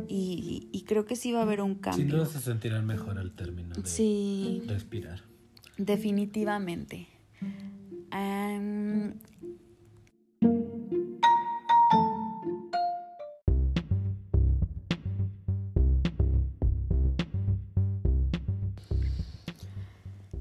Y, 0.09 0.85
creo 0.87 1.05
que 1.05 1.17
sí 1.17 1.33
va 1.33 1.41
a 1.41 1.43
haber 1.43 1.61
un 1.61 1.75
cambio. 1.75 2.03
Sin 2.03 2.09
duda 2.09 2.27
se 2.27 2.41
sentirán 2.41 2.87
mejor 2.87 3.19
al 3.19 3.33
término 3.33 3.75
de 3.75 3.87
sí. 3.87 4.63
respirar. 4.67 5.23
Definitivamente. 5.77 7.09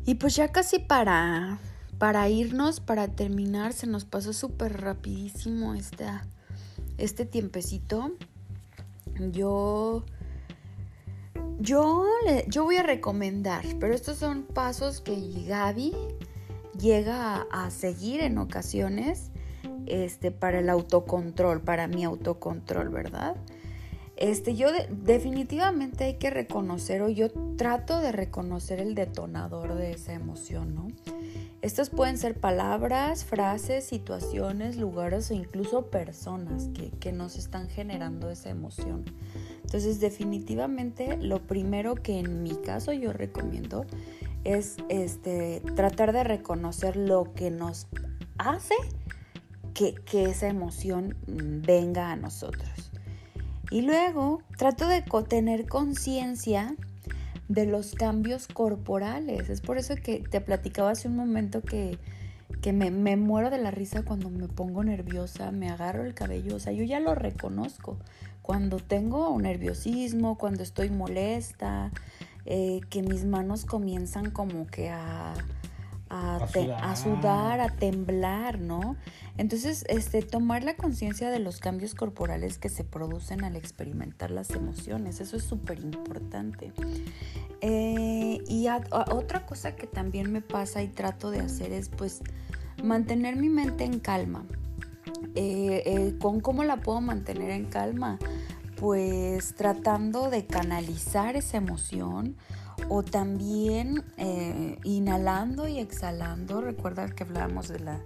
Y 0.06 0.16
pues 0.16 0.36
ya 0.36 0.52
casi 0.52 0.80
para, 0.80 1.60
para 1.98 2.30
irnos, 2.30 2.80
para 2.80 3.08
terminar, 3.08 3.74
se 3.74 3.88
nos 3.88 4.06
pasó 4.06 4.34
súper 4.34 4.82
rapidísimo 4.82 5.74
este 6.98 7.26
tiempecito. 7.26 8.12
Yo 9.32 10.06
yo, 11.62 12.06
yo 12.48 12.64
voy 12.64 12.78
a 12.78 12.84
recomendar, 12.84 13.64
pero 13.80 13.94
estos 13.94 14.18
son 14.18 14.44
pasos 14.44 15.00
que 15.00 15.16
Gaby 15.48 15.94
llega 16.80 17.46
a, 17.52 17.70
seguir 17.70 18.22
en 18.22 18.40
ocasiones 18.40 19.30
este, 19.86 20.32
para 20.32 20.60
el 20.60 20.70
autocontrol, 20.70 21.62
para 21.62 21.88
mi 21.88 22.04
autocontrol, 22.04 22.90
¿verdad? 22.90 23.36
Este, 24.18 24.56
yo 24.56 24.70
definitivamente 24.90 26.06
hay 26.06 26.16
que 26.16 26.32
reconocer, 26.32 27.04
o 27.04 27.10
yo 27.10 27.28
trato 27.62 28.00
de 28.00 28.12
reconocer 28.12 28.80
el 28.80 28.95
detonador 28.95 29.76
de 29.76 29.91
esa 29.91 30.13
emoción, 30.13 30.74
¿no? 30.74 30.88
Estos 31.62 31.91
pueden 31.91 32.17
ser 32.17 32.39
palabras, 32.39 33.24
frases, 33.24 33.84
situaciones, 33.84 34.78
lugares 34.78 35.30
o 35.30 35.36
incluso 35.36 35.91
personas 35.91 36.69
que, 36.74 36.89
que 36.89 37.12
nos 37.12 37.36
están 37.36 37.69
generando 37.69 38.32
esa 38.32 38.50
emoción. 38.50 39.06
Entonces 39.63 40.00
definitivamente 40.00 41.17
lo 41.17 41.45
primero 41.45 41.93
que 41.93 42.17
en 42.17 42.41
mi 42.41 42.56
caso 42.56 42.93
yo 42.93 43.13
recomiendo 43.13 43.86
es 44.43 44.78
este, 44.89 45.62
tratar 45.76 46.13
de 46.13 46.24
reconocer 46.24 46.95
lo 46.95 47.32
que 47.36 47.52
nos 47.52 47.86
hace 48.39 48.74
que, 49.76 50.24
esa 50.24 50.47
emoción 50.47 51.15
venga 51.28 52.12
a 52.12 52.15
nosotros. 52.15 52.91
Y 53.69 53.84
luego 53.84 54.41
trato 54.58 54.88
de 54.88 55.04
tener 55.28 55.67
conciencia 55.67 56.76
de 57.54 57.66
los 57.66 57.94
cambios 57.94 58.48
corporales. 58.48 59.50
Es 59.50 59.62
por 59.62 59.78
eso 59.78 59.96
que 59.96 60.20
te 60.20 60.42
platicaba 60.42 60.92
hace 60.92 61.08
un 61.08 61.16
momento 61.16 61.62
que, 61.62 61.98
me, 62.72 62.92
me, 62.92 63.18
muero 63.18 63.50
de 63.50 63.58
la 63.58 63.72
risa 63.72 64.04
cuando 64.04 64.30
me 64.30 64.48
pongo 64.48 64.84
nerviosa, 64.84 65.52
me 65.52 65.70
agarro 65.70 66.06
el 66.06 66.14
cabello. 66.14 66.56
O 66.56 66.60
sea, 66.60 66.72
yo 66.74 66.84
ya 66.84 67.00
lo 67.00 67.16
reconozco 67.16 67.98
cuando 68.42 68.78
tengo 68.78 69.30
un 69.30 69.44
nerviosismo, 69.44 70.38
cuando 70.38 70.64
estoy 70.64 70.90
molesta, 70.90 71.92
eh, 72.46 72.82
que 72.90 73.04
mis 73.04 73.26
manos 73.26 73.66
comienzan 73.66 74.32
como 74.32 74.68
que 74.68 74.90
a, 74.90 75.34
a, 76.12 76.95
sudar. 76.95 77.62
a, 77.62 77.69
temblar, 77.69 78.60
¿no? 78.60 78.97
Entonces, 79.38 79.86
este, 79.88 80.21
tomar 80.21 80.63
la 80.63 80.76
conciencia 80.76 81.30
de 81.30 81.39
los 81.39 81.60
cambios 81.60 81.95
corporales 81.95 82.58
que 82.58 82.67
se 82.67 82.84
producen 82.84 83.45
al 83.45 83.56
experimentar 83.56 84.30
las 84.30 84.50
emociones, 84.52 85.21
eso 85.21 85.38
es 85.38 85.43
súper 85.43 85.80
importante. 85.80 86.74
Eh, 87.62 88.43
y 88.47 88.67
otra 88.67 89.45
cosa 89.45 89.76
que 89.76 89.88
también 89.88 90.32
me 90.32 90.41
pasa 90.41 90.84
y 90.84 90.89
trato 90.89 91.32
de 91.32 91.39
hacer 91.39 91.71
es 91.71 91.89
pues 91.89 92.21
mantener 92.84 93.38
mi 93.38 93.50
mente 93.50 93.86
en 93.86 94.00
calma. 94.00 94.43
Eh, 95.36 95.84
eh, 95.86 96.15
¿Con 96.19 96.41
cómo 96.41 96.63
la 96.65 96.78
puedo 96.78 97.00
mantener 97.00 97.52
en 97.52 97.65
calma? 97.65 98.19
Pues 98.76 99.54
tratando 99.56 100.30
de 100.30 100.45
canalizar 100.45 101.38
esa 101.38 101.58
emoción 101.58 102.36
o 102.89 103.04
también 103.04 104.04
eh, 104.17 104.78
inhalando 104.84 105.67
y 105.67 105.80
exhalando. 105.80 106.62
Recuerda 106.62 107.08
que 107.10 107.24
hablábamos 107.24 107.67
de 107.67 107.80
la 107.80 108.00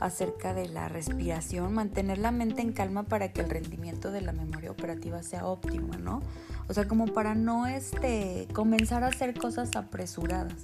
acerca 0.00 0.54
de 0.54 0.68
la 0.68 0.88
respiración, 0.88 1.72
mantener 1.72 2.18
la 2.18 2.30
mente 2.30 2.62
en 2.62 2.72
calma 2.72 3.04
para 3.04 3.32
que 3.32 3.40
el 3.40 3.50
rendimiento 3.50 4.10
de 4.10 4.20
la 4.20 4.32
memoria 4.32 4.70
operativa 4.70 5.22
sea 5.22 5.46
óptimo, 5.46 5.96
¿no? 5.96 6.22
O 6.68 6.74
sea, 6.74 6.88
como 6.88 7.06
para 7.06 7.34
no 7.34 7.66
este, 7.66 8.48
comenzar 8.52 9.04
a 9.04 9.08
hacer 9.08 9.38
cosas 9.38 9.76
apresuradas, 9.76 10.54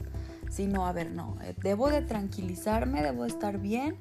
sino, 0.50 0.86
a 0.86 0.92
ver, 0.92 1.10
no, 1.12 1.38
eh, 1.42 1.54
debo 1.62 1.88
de 1.88 2.02
tranquilizarme, 2.02 3.02
debo 3.02 3.22
de 3.22 3.28
estar 3.28 3.58
bien 3.58 3.96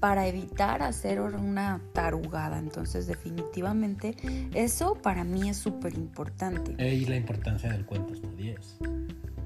para 0.00 0.26
evitar 0.26 0.82
hacer 0.82 1.20
una 1.20 1.80
tarugada. 1.94 2.58
Entonces, 2.58 3.06
definitivamente, 3.06 4.16
eso 4.52 4.94
para 4.94 5.24
mí 5.24 5.48
es 5.48 5.56
súper 5.56 5.94
importante. 5.94 6.74
Y 6.84 7.06
la 7.06 7.16
importancia 7.16 7.70
del 7.70 7.86
cuento 7.86 8.12
hasta 8.12 8.28
10 8.28 8.78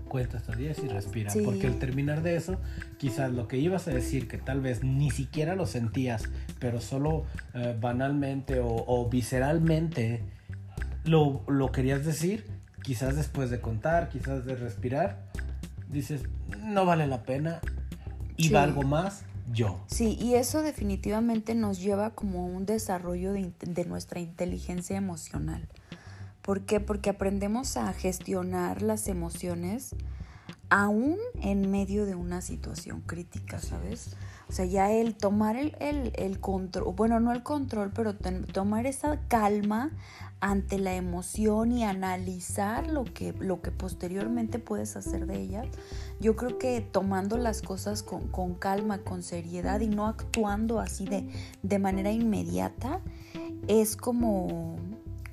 cuenta 0.06 0.38
hasta 0.38 0.54
10 0.54 0.84
y 0.84 0.88
respira. 0.88 1.32
Porque 1.44 1.66
al 1.66 1.78
terminar 1.78 2.22
de 2.22 2.36
eso, 2.36 2.58
quizás 2.96 3.32
lo 3.32 3.48
que 3.48 3.58
ibas 3.58 3.86
a 3.88 3.90
decir, 3.90 4.28
que 4.28 4.38
tal 4.38 4.60
vez 4.60 4.82
ni 4.82 5.10
siquiera 5.10 5.54
lo 5.54 5.66
sentías, 5.66 6.24
pero 6.58 6.80
solo 6.80 7.24
eh, 7.54 7.76
banalmente 7.78 8.60
o, 8.62 9.08
visceralmente 9.10 10.22
lo, 11.04 11.42
lo, 11.48 11.70
querías 11.70 12.04
decir, 12.04 12.46
quizás 12.82 13.16
después 13.16 13.50
de 13.50 13.60
contar, 13.60 14.08
quizás 14.08 14.44
de 14.46 14.56
respirar, 14.56 15.26
dices, 15.88 16.22
no 16.62 16.84
vale 16.84 17.06
la 17.06 17.22
pena 17.22 17.60
y 18.36 18.50
valgo 18.50 18.82
más 18.82 19.24
yo. 19.52 19.80
Sí, 19.86 20.16
y 20.20 20.34
eso 20.34 20.62
definitivamente 20.62 21.54
nos 21.54 21.80
lleva 21.80 22.10
como 22.10 22.46
un 22.46 22.66
desarrollo 22.66 23.32
de, 23.32 23.52
de 23.60 23.84
nuestra 23.84 24.20
inteligencia 24.20 24.96
emocional. 24.96 25.68
¿Por 26.42 26.62
qué? 26.62 26.80
Porque 26.80 27.10
aprendemos 27.10 27.76
a 27.76 27.92
gestionar 27.92 28.82
las 28.82 29.08
emociones 29.08 29.94
aún 30.68 31.16
en 31.40 31.70
medio 31.70 32.06
de 32.06 32.14
una 32.14 32.40
situación 32.40 33.00
crítica, 33.02 33.60
¿sabes? 33.60 34.16
O 34.48 34.52
sea, 34.52 34.64
ya 34.64 34.92
el 34.92 35.16
tomar 35.16 35.56
el, 35.56 35.74
el, 36.14 36.40
control, 36.40 36.94
bueno, 36.94 37.18
no 37.18 37.32
el 37.32 37.42
control, 37.42 37.90
pero 37.92 38.14
tomar 38.14 38.86
esa 38.86 39.18
calma 39.28 39.90
ante 40.40 40.78
la 40.78 40.94
emoción 40.94 41.72
y 41.72 41.82
analizar 41.82 42.88
lo 42.88 43.04
que, 43.04 43.32
lo 43.32 43.60
que 43.60 43.72
posteriormente 43.72 44.58
puedes 44.58 44.96
hacer 44.96 45.26
de 45.26 45.40
ella, 45.40 45.64
yo 46.20 46.36
creo 46.36 46.58
que 46.58 46.80
tomando 46.80 47.38
las 47.38 47.62
cosas 47.62 48.02
con, 48.02 48.28
con 48.28 48.54
calma, 48.54 48.98
con 48.98 49.22
seriedad 49.22 49.80
y 49.80 49.88
no 49.88 50.06
actuando 50.06 50.78
así 50.78 51.06
de, 51.06 51.28
de 51.62 51.78
manera 51.78 52.12
inmediata, 52.12 53.00
es 53.66 53.96
como 53.96 54.76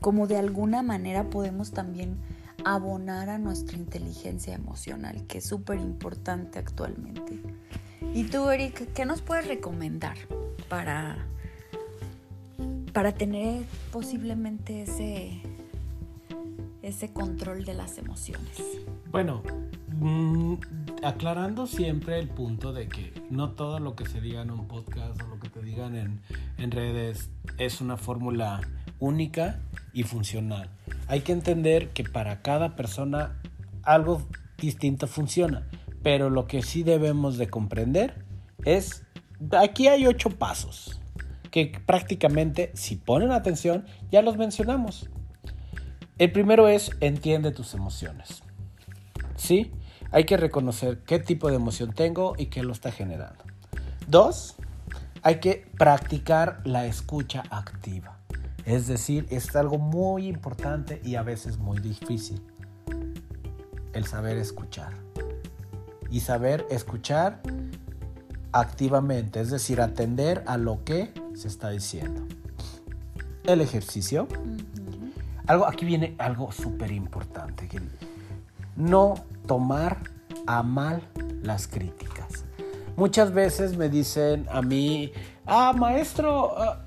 como 0.03 0.27
de 0.27 0.35
alguna 0.35 0.83
manera 0.83 1.29
podemos 1.29 1.71
también 1.71 2.17
abonar 2.65 3.29
a 3.29 3.37
nuestra 3.37 3.77
inteligencia 3.77 4.53
emocional, 4.53 5.25
que 5.27 5.37
es 5.37 5.45
súper 5.45 5.79
importante 5.79 6.59
actualmente. 6.59 7.39
Y 8.13 8.25
tú, 8.25 8.49
Eric, 8.49 8.93
¿qué 8.93 9.05
nos 9.05 9.21
puedes 9.21 9.47
recomendar 9.47 10.17
para, 10.69 11.17
para 12.91 13.11
tener 13.13 13.63
posiblemente 13.91 14.83
ese, 14.83 15.41
ese 16.81 17.11
control 17.11 17.65
de 17.65 17.73
las 17.73 17.97
emociones? 17.97 18.61
Bueno, 19.11 19.41
mm, 19.99 20.55
aclarando 21.03 21.67
siempre 21.67 22.19
el 22.19 22.29
punto 22.29 22.73
de 22.73 22.87
que 22.87 23.13
no 23.29 23.51
todo 23.51 23.79
lo 23.79 23.95
que 23.95 24.05
se 24.05 24.21
diga 24.21 24.41
en 24.41 24.51
un 24.51 24.67
podcast 24.67 25.21
o 25.21 25.27
lo 25.27 25.39
que 25.39 25.49
te 25.49 25.61
digan 25.61 25.95
en, 25.95 26.21
en 26.57 26.71
redes 26.71 27.29
es 27.57 27.81
una 27.81 27.97
fórmula 27.97 28.61
única 28.99 29.59
y 29.93 30.03
funcional. 30.03 30.69
Hay 31.07 31.21
que 31.21 31.31
entender 31.31 31.89
que 31.89 32.03
para 32.03 32.41
cada 32.41 32.75
persona 32.75 33.39
algo 33.83 34.21
distinto 34.57 35.07
funciona, 35.07 35.67
pero 36.03 36.29
lo 36.29 36.45
que 36.45 36.61
sí 36.61 36.83
debemos 36.83 37.37
de 37.37 37.47
comprender 37.47 38.25
es, 38.65 39.03
aquí 39.57 39.87
hay 39.87 40.05
ocho 40.05 40.29
pasos, 40.29 40.99
que 41.49 41.71
prácticamente 41.85 42.71
si 42.75 42.97
ponen 42.97 43.31
atención 43.31 43.85
ya 44.11 44.21
los 44.21 44.37
mencionamos. 44.37 45.09
El 46.19 46.31
primero 46.31 46.67
es 46.67 46.91
entiende 46.99 47.51
tus 47.51 47.73
emociones. 47.73 48.43
¿Sí? 49.35 49.71
Hay 50.11 50.25
que 50.25 50.37
reconocer 50.37 50.99
qué 51.03 51.17
tipo 51.19 51.49
de 51.49 51.55
emoción 51.55 51.93
tengo 51.93 52.35
y 52.37 52.47
qué 52.47 52.61
lo 52.63 52.73
está 52.73 52.91
generando. 52.91 53.43
Dos, 54.07 54.55
hay 55.23 55.39
que 55.39 55.65
practicar 55.77 56.61
la 56.65 56.85
escucha 56.85 57.43
activa. 57.49 58.19
Es 58.65 58.87
decir, 58.87 59.25
es 59.29 59.55
algo 59.55 59.77
muy 59.77 60.27
importante 60.27 61.01
y 61.03 61.15
a 61.15 61.23
veces 61.23 61.57
muy 61.57 61.79
difícil. 61.79 62.41
El 63.93 64.05
saber 64.05 64.37
escuchar. 64.37 65.02
Y 66.13 66.19
saber 66.19 66.67
escuchar 66.69 67.41
activamente, 68.51 69.41
es 69.41 69.49
decir, 69.49 69.81
atender 69.81 70.43
a 70.45 70.57
lo 70.57 70.83
que 70.83 71.11
se 71.33 71.47
está 71.47 71.71
diciendo. 71.71 72.21
El 73.45 73.61
ejercicio. 73.61 74.27
Algo, 75.47 75.65
aquí 75.65 75.85
viene 75.85 76.13
algo 76.19 76.51
súper 76.51 76.91
importante. 76.91 77.67
No 78.75 79.15
tomar 79.47 80.03
a 80.45 80.61
mal 80.61 81.01
las 81.41 81.67
críticas. 81.67 82.45
Muchas 82.95 83.33
veces 83.33 83.75
me 83.75 83.89
dicen 83.89 84.45
a 84.51 84.61
mí, 84.61 85.11
ah, 85.47 85.73
maestro, 85.75 86.55
ah, 86.55 86.85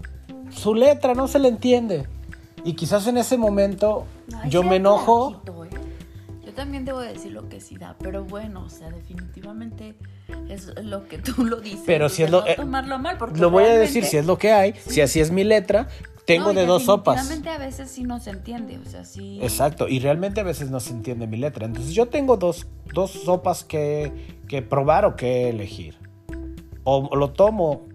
su 0.51 0.73
letra 0.73 1.15
no 1.15 1.27
se 1.27 1.41
le 1.41 1.49
entiende. 1.49 2.07
Y 2.63 2.75
quizás 2.75 3.09
en 3.09 3.19
ese 3.19 3.37
momento 3.37 4.07
yo 4.49 4.63
me 4.63 4.77
enojo. 4.77 5.43
También 6.57 6.85
debo 6.85 7.01
decir 7.01 7.31
lo 7.33 7.49
que 7.49 7.61
sí 7.61 7.77
da, 7.77 7.95
pero 8.01 8.25
bueno, 8.25 8.65
o 8.65 8.69
sea, 8.69 8.91
definitivamente 8.91 9.95
es 10.49 10.73
lo 10.83 11.07
que 11.07 11.19
tú 11.19 11.45
lo 11.45 11.61
dices. 11.61 11.85
Pero 11.87 12.09
si 12.09 12.25
es 12.25 12.31
lo. 12.31 12.45
Eh, 12.47 12.55
tomarlo 12.57 12.99
mal, 12.99 13.19
porque 13.19 13.39
lo 13.39 13.51
voy 13.51 13.65
a 13.65 13.77
decir 13.77 14.05
si 14.05 14.17
es 14.17 14.27
lo 14.27 14.39
que 14.39 14.51
hay, 14.51 14.75
si 14.87 15.01
así 15.01 15.21
es 15.21 15.31
mi 15.31 15.45
letra. 15.45 15.87
Tengo 16.25 16.53
de 16.53 16.67
dos 16.67 16.87
sopas. 16.87 17.15
Realmente 17.15 17.51
a 17.51 17.59
veces 17.59 17.89
sí 17.89 18.03
no 18.03 18.19
se 18.19 18.31
entiende, 18.31 18.81
o 18.85 18.91
sea, 18.91 19.05
sí. 19.05 19.39
Exacto, 19.41 19.87
y 19.87 20.01
realmente 20.01 20.41
a 20.41 20.43
veces 20.43 20.73
no 20.73 20.81
se 20.81 20.91
entiende 20.91 21.29
mi 21.29 21.37
letra. 21.37 21.67
Entonces 21.67 21.95
yo 21.95 22.07
tengo 22.07 22.37
dos, 22.37 22.67
dos 22.93 23.13
sopas 23.13 23.63
que, 23.63 24.35
que 24.49 24.61
probar 24.61 25.05
o 25.05 25.15
que 25.15 25.49
elegir. 25.49 25.97
O 26.83 27.15
lo 27.15 27.31
tomo 27.31 27.87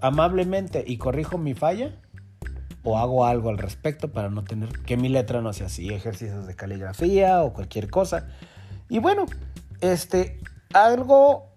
amablemente 0.00 0.84
y 0.86 0.98
corrijo 0.98 1.38
mi 1.38 1.54
falla 1.54 1.96
o 2.84 2.98
hago 2.98 3.24
algo 3.24 3.48
al 3.48 3.58
respecto 3.58 4.12
para 4.12 4.30
no 4.30 4.44
tener 4.44 4.70
que 4.80 4.96
mi 4.96 5.08
letra 5.08 5.40
no 5.40 5.52
sea 5.52 5.66
así, 5.66 5.88
ejercicios 5.88 6.46
de 6.46 6.56
caligrafía 6.56 7.42
o 7.42 7.52
cualquier 7.52 7.90
cosa. 7.90 8.28
Y 8.88 8.98
bueno, 8.98 9.26
este 9.80 10.40
algo 10.72 11.52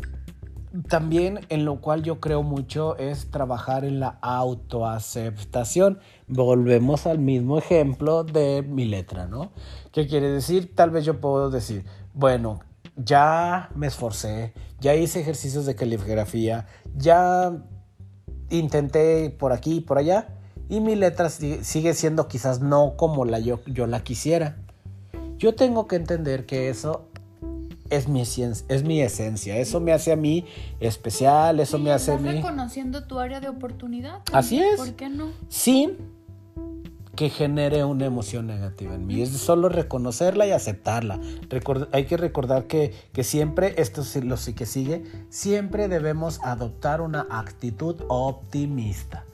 también 0.89 1.39
en 1.49 1.65
lo 1.65 1.79
cual 1.79 2.03
yo 2.03 2.19
creo 2.19 2.43
mucho 2.43 2.97
es 2.97 3.31
trabajar 3.31 3.85
en 3.85 3.99
la 3.99 4.19
autoaceptación. 4.21 5.99
Volvemos 6.27 7.07
al 7.07 7.19
mismo 7.19 7.57
ejemplo 7.57 8.23
de 8.23 8.61
mi 8.61 8.85
letra, 8.85 9.27
¿no? 9.27 9.51
¿Qué 9.91 10.07
quiere 10.07 10.29
decir? 10.29 10.75
Tal 10.75 10.89
vez 10.89 11.05
yo 11.05 11.21
puedo 11.21 11.49
decir, 11.49 11.85
bueno, 12.13 12.59
ya 12.97 13.69
me 13.75 13.88
esforcé, 13.88 14.53
ya 14.79 14.95
hice 14.95 15.21
ejercicios 15.21 15.65
de 15.65 15.75
caligrafía, 15.75 16.67
ya 16.93 17.53
intenté 18.49 19.29
por 19.29 19.53
aquí 19.53 19.77
y 19.77 19.81
por 19.81 19.97
allá 19.97 20.34
y 20.69 20.80
mi 20.80 20.95
letra 20.95 21.30
sigue 21.30 21.93
siendo 21.93 22.28
quizás 22.28 22.62
no 22.62 22.95
como 22.97 23.25
la 23.25 23.39
yo, 23.39 23.62
yo 23.65 23.88
la 23.88 24.04
quisiera. 24.04 24.58
Yo 25.38 25.56
tengo 25.56 25.88
que 25.88 25.95
entender 25.95 26.45
que 26.45 26.69
eso 26.69 27.08
es 27.89 28.08
mi, 28.08 28.21
es 28.21 28.84
mi 28.84 29.01
esencia, 29.01 29.58
eso 29.58 29.80
me 29.80 29.93
hace 29.93 30.12
a 30.12 30.15
mí 30.15 30.45
especial, 30.80 31.60
eso 31.60 31.78
me 31.78 31.91
hace 31.91 32.13
a 32.13 32.17
mí... 32.17 32.32
reconociendo 32.32 33.06
tu 33.06 33.19
área 33.19 33.39
de 33.39 33.49
oportunidad. 33.49 34.21
Así 34.32 34.60
es. 34.60 34.78
¿Por 34.78 34.93
qué 34.93 35.10
no? 35.10 35.30
Sin 35.49 35.97
que 37.15 37.30
genere 37.30 37.84
una 37.86 38.06
emoción 38.06 38.47
negativa 38.47 38.93
en 38.93 39.08
mí. 39.08 39.21
Es 39.21 39.30
solo 39.30 39.69
reconocerla 39.69 40.47
y 40.47 40.51
aceptarla. 40.51 41.19
hay 41.91 42.06
que 42.06 42.17
recordar 42.17 42.67
que, 42.67 42.93
que 43.13 43.23
siempre, 43.23 43.75
esto 43.78 44.01
es 44.01 44.15
lo 44.23 44.36
que 44.56 44.65
sigue, 44.65 45.04
siempre 45.30 45.88
debemos 45.88 46.39
adoptar 46.43 47.01
una 47.01 47.25
actitud 47.30 48.01
optimista. 48.10 49.25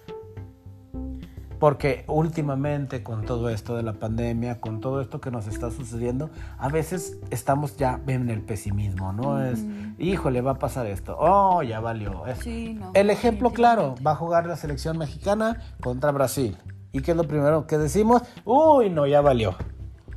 Porque 1.61 2.05
últimamente 2.07 3.03
con 3.03 3.23
todo 3.23 3.51
esto 3.51 3.75
de 3.75 3.83
la 3.83 3.93
pandemia, 3.93 4.59
con 4.59 4.81
todo 4.81 4.99
esto 4.99 5.21
que 5.21 5.29
nos 5.29 5.45
está 5.45 5.69
sucediendo, 5.69 6.31
a 6.57 6.69
veces 6.69 7.19
estamos 7.29 7.77
ya 7.77 8.01
en 8.07 8.31
el 8.31 8.41
pesimismo, 8.41 9.13
¿no? 9.13 9.39
Es, 9.45 9.63
híjole, 9.99 10.41
va 10.41 10.53
a 10.53 10.57
pasar 10.57 10.87
esto. 10.87 11.15
Oh, 11.19 11.61
ya 11.61 11.79
valió. 11.79 12.23
el 12.95 13.09
ejemplo 13.11 13.51
claro, 13.51 13.93
va 14.03 14.13
a 14.13 14.15
jugar 14.15 14.47
la 14.47 14.55
selección 14.55 14.97
mexicana 14.97 15.61
contra 15.83 16.09
Brasil. 16.09 16.57
¿Y 16.93 17.03
qué 17.03 17.11
es 17.11 17.17
lo 17.17 17.25
primero 17.25 17.67
que 17.67 17.77
decimos? 17.77 18.23
Uy, 18.43 18.89
no, 18.89 19.05
ya 19.05 19.21
valió. 19.21 19.55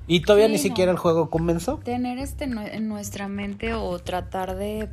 Y 0.07 0.23
todavía 0.23 0.49
ni 0.49 0.57
siquiera 0.57 0.93
el 0.93 0.97
juego 0.97 1.29
comenzó. 1.29 1.77
Tener 1.77 2.17
este 2.17 2.45
en 2.45 2.89
nuestra 2.89 3.29
mente 3.29 3.75
o 3.75 3.99
tratar 3.99 4.57
de 4.57 4.89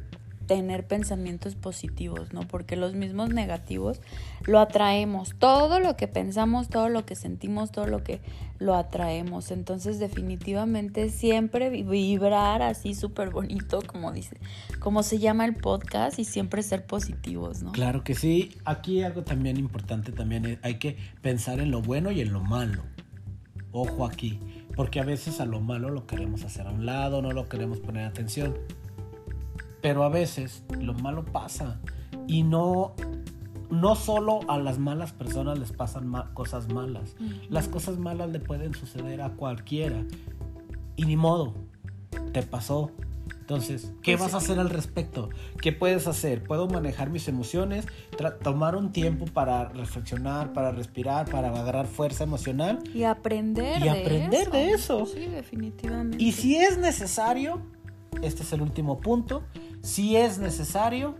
tener 0.48 0.86
pensamientos 0.86 1.56
positivos, 1.56 2.34
¿no? 2.34 2.42
Porque 2.48 2.76
los 2.76 2.94
mismos 2.94 3.30
negativos 3.30 4.02
lo 4.46 4.60
atraemos. 4.60 5.34
Todo 5.38 5.80
lo 5.80 5.96
que 5.96 6.08
pensamos, 6.08 6.70
todo 6.70 6.90
lo 6.90 7.06
que 7.06 7.16
sentimos, 7.16 7.72
todo 7.72 7.88
lo 7.88 8.04
que 8.04 8.20
lo 8.60 8.76
atraemos. 8.76 9.52
Entonces, 9.52 10.00
definitivamente 10.00 11.10
siempre 11.10 11.70
vibrar 11.70 12.62
así 12.62 12.94
súper 12.94 13.30
bonito, 13.30 13.82
como 13.86 14.12
dice, 14.12 14.38
como 14.80 15.04
se 15.04 15.20
llama 15.20 15.46
el 15.46 15.56
podcast, 15.56 16.20
y 16.20 16.26
siempre 16.26 16.64
ser 16.64 16.86
positivos, 16.86 17.64
¿no? 17.64 17.72
Claro 17.72 18.04
que 18.04 18.16
sí. 18.16 18.58
Aquí 18.66 19.04
algo 19.04 19.24
también 19.24 19.58
importante 19.58 20.12
también 20.12 20.60
hay 20.62 20.76
que 20.76 20.98
pensar 21.22 21.60
en 21.60 21.72
lo 21.72 21.82
bueno 21.82 22.12
y 22.12 22.22
en 22.22 22.34
lo 22.34 22.42
malo. 22.42 22.84
Ojo 23.72 24.06
aquí, 24.06 24.40
porque 24.76 25.00
a 25.00 25.04
veces 25.04 25.40
a 25.40 25.46
lo 25.46 25.62
malo 25.62 25.90
lo 25.90 26.06
queremos 26.06 26.44
hacer 26.44 26.68
a 26.68 26.72
un 26.72 26.86
lado, 26.86 27.22
no 27.22 27.32
lo 27.32 27.48
queremos 27.48 27.80
poner 27.80 28.06
atención. 28.06 28.58
Pero 29.82 30.04
a 30.04 30.10
veces 30.10 30.64
lo 30.80 30.94
malo 30.94 31.26
pasa 31.26 31.80
y 32.28 32.44
no, 32.44 32.96
no 33.70 33.96
solo 33.96 34.40
a 34.48 34.58
las 34.58 34.78
malas 34.78 35.12
personas 35.12 35.60
les 35.60 35.72
pasan 35.72 36.12
cosas 36.34 36.72
malas. 36.72 37.16
Las 37.50 37.68
cosas 37.68 37.98
malas 37.98 38.30
le 38.30 38.40
pueden 38.40 38.74
suceder 38.74 39.22
a 39.22 39.32
cualquiera. 39.32 40.04
Y 40.96 41.06
ni 41.06 41.16
modo, 41.16 41.56
te 42.32 42.44
pasó. 42.44 42.92
Entonces, 43.40 43.92
¿qué 44.02 44.18
pues 44.18 44.32
vas 44.32 44.34
a 44.34 44.38
hacer 44.38 44.60
al 44.60 44.70
respecto? 44.70 45.30
¿Qué 45.62 45.74
puedes 45.74 46.08
hacer? 46.08 46.44
¿Puedo 46.44 46.68
manejar 46.68 47.10
mis 47.10 47.28
emociones? 47.28 47.86
tomar 48.44 48.76
un 48.76 48.92
tiempo 48.92 49.26
para 49.26 49.70
reflexionar, 49.70 50.54
para 50.54 50.72
respirar, 50.72 51.30
para 51.30 51.50
agarrar 51.50 51.88
fuerza 51.88 52.24
emocional. 52.24 52.80
Y 52.94 53.04
aprender. 53.04 53.84
Y 53.84 53.90
aprender 53.90 54.52
de 54.52 54.72
eso. 54.72 55.06
Sí, 55.06 55.26
definitivamente. 55.26 56.24
Y 56.24 56.32
si 56.32 56.56
es 56.56 56.78
necesario, 56.78 57.62
este 58.22 58.44
es 58.44 58.54
el 58.54 58.62
último 58.62 59.00
punto, 59.00 59.44
si 59.82 60.16
es 60.16 60.40
necesario, 60.40 61.16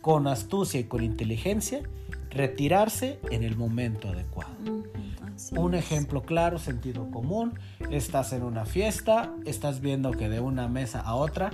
con 0.00 0.26
astucia 0.26 0.80
y 0.80 0.84
con 0.84 1.02
inteligencia, 1.02 1.82
retirarse 2.30 3.18
en 3.30 3.42
el 3.42 3.56
momento 3.56 4.08
adecuado. 4.08 4.54
Un 5.52 5.74
ejemplo 5.74 6.22
claro, 6.22 6.58
sentido 6.58 7.10
común, 7.10 7.58
estás 7.90 8.32
en 8.32 8.42
una 8.42 8.64
fiesta, 8.64 9.34
estás 9.44 9.80
viendo 9.80 10.12
que 10.12 10.28
de 10.28 10.40
una 10.40 10.68
mesa 10.68 11.00
a 11.00 11.14
otra 11.14 11.50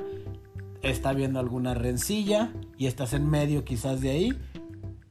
está 0.82 1.12
viendo 1.12 1.38
alguna 1.38 1.74
rencilla 1.74 2.53
y 2.76 2.86
estás 2.86 3.12
en 3.12 3.28
medio 3.28 3.64
quizás 3.64 4.00
de 4.00 4.11
ahí, 4.11 4.38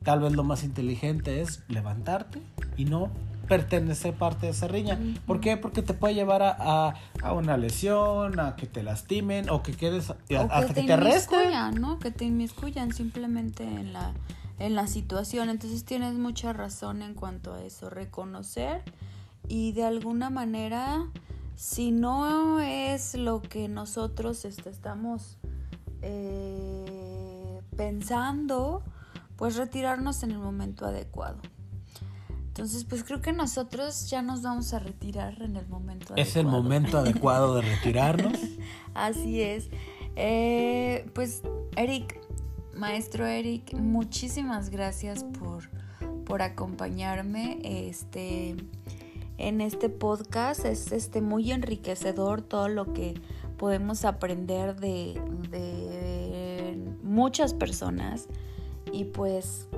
tal 0.04 0.20
vez 0.20 0.34
lo 0.34 0.44
más 0.44 0.64
inteligente 0.64 1.42
es 1.42 1.64
levantarte 1.68 2.42
y 2.78 2.86
no 2.86 3.12
pertenece 3.52 4.14
parte 4.14 4.46
de 4.46 4.54
esa 4.54 4.70
riña. 4.70 4.98
¿Por 5.28 5.42
qué? 5.42 5.58
Porque 5.58 5.82
te 5.82 5.94
puede 5.94 6.14
llevar 6.14 6.42
a, 6.42 6.94
una 7.34 7.58
lesión, 7.58 8.40
a 8.40 8.56
que 8.56 8.66
te 8.66 8.82
lastimen 8.82 9.50
o 9.50 9.62
que 9.62 9.74
quedes 9.74 10.10
hasta 10.10 10.74
que, 10.74 10.84
te, 10.84 10.94
arresten. 10.94 11.52
¿no? 11.82 12.00
Que 12.00 12.12
te 12.12 12.24
inmiscuyan 12.24 12.94
simplemente 12.94 13.66
en 13.66 13.92
la, 13.92 14.14
en 14.58 14.74
la 14.74 14.88
situación. 14.88 15.50
Entonces 15.50 15.84
tienes 15.84 16.14
mucha 16.14 16.54
razón 16.54 17.02
en 17.02 17.14
cuanto 17.14 17.54
a 17.54 17.62
eso, 17.62 17.90
reconocer 17.90 18.84
y 19.50 19.74
de 19.74 19.84
alguna 19.84 20.30
manera, 20.30 21.10
si 21.58 21.92
no 21.92 22.62
es 22.62 23.16
lo 23.16 23.42
que 23.42 23.68
nosotros 23.68 24.46
este, 24.46 24.70
estamos 24.70 25.40
eh, 26.02 27.60
pensando, 27.76 28.82
pues 29.36 29.58
retirarnos 29.58 30.24
en 30.24 30.32
el 30.32 30.40
momento 30.40 30.86
adecuado. 30.86 31.42
Entonces, 32.52 32.84
pues 32.84 33.06
creo 33.06 33.22
que 33.22 33.32
nosotros 33.32 34.10
ya 34.10 34.22
nos 34.22 34.42
vamos 34.42 34.74
a 34.74 34.80
retirar 34.80 35.42
en 35.42 35.56
el 35.56 35.66
momento 35.70 36.14
adecuado. 36.14 36.22
Es 36.22 36.36
el 36.36 36.48
momento 36.48 36.98
adecuado 36.98 37.56
de 37.56 37.62
retirarnos. 37.62 38.38
Así 38.94 39.42
es. 39.42 39.70
Eh, 40.18 41.10
pues, 41.14 41.44
Eric, 41.78 42.20
maestro 42.76 43.26
Eric, 43.26 43.74
muchísimas 43.74 44.70
gracias 44.70 45.24
por, 45.24 45.70
por 46.26 46.42
acompañarme 46.42 47.60
este, 47.64 48.58
en 49.38 49.62
este 49.62 49.88
podcast. 49.88 50.66
Es 50.66 50.92
este, 50.92 51.22
muy 51.22 51.54
enriquecedor 51.54 52.42
todo 52.42 52.68
lo 52.68 52.92
que 52.92 53.14
podemos 53.56 54.04
aprender 54.04 54.76
de, 54.76 55.22
de 55.50 56.78
muchas 57.02 57.54
personas. 57.54 58.28
Y 58.92 59.06
pues 59.06 59.70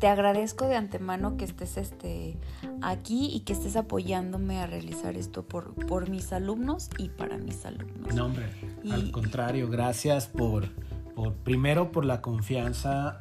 te 0.00 0.08
agradezco 0.08 0.66
de 0.66 0.76
antemano 0.76 1.36
que 1.36 1.44
estés 1.44 1.76
este, 1.76 2.38
aquí 2.80 3.26
y 3.32 3.40
que 3.40 3.52
estés 3.52 3.76
apoyándome 3.76 4.58
a 4.58 4.66
realizar 4.66 5.14
esto 5.16 5.44
por, 5.44 5.74
por 5.86 6.08
mis 6.08 6.32
alumnos 6.32 6.88
y 6.96 7.10
para 7.10 7.36
mis 7.36 7.66
alumnos. 7.66 8.14
No, 8.14 8.26
hombre, 8.26 8.46
al 8.90 9.10
contrario, 9.10 9.68
gracias 9.68 10.26
por, 10.26 10.70
por, 11.14 11.34
primero 11.34 11.92
por 11.92 12.06
la 12.06 12.22
confianza 12.22 13.18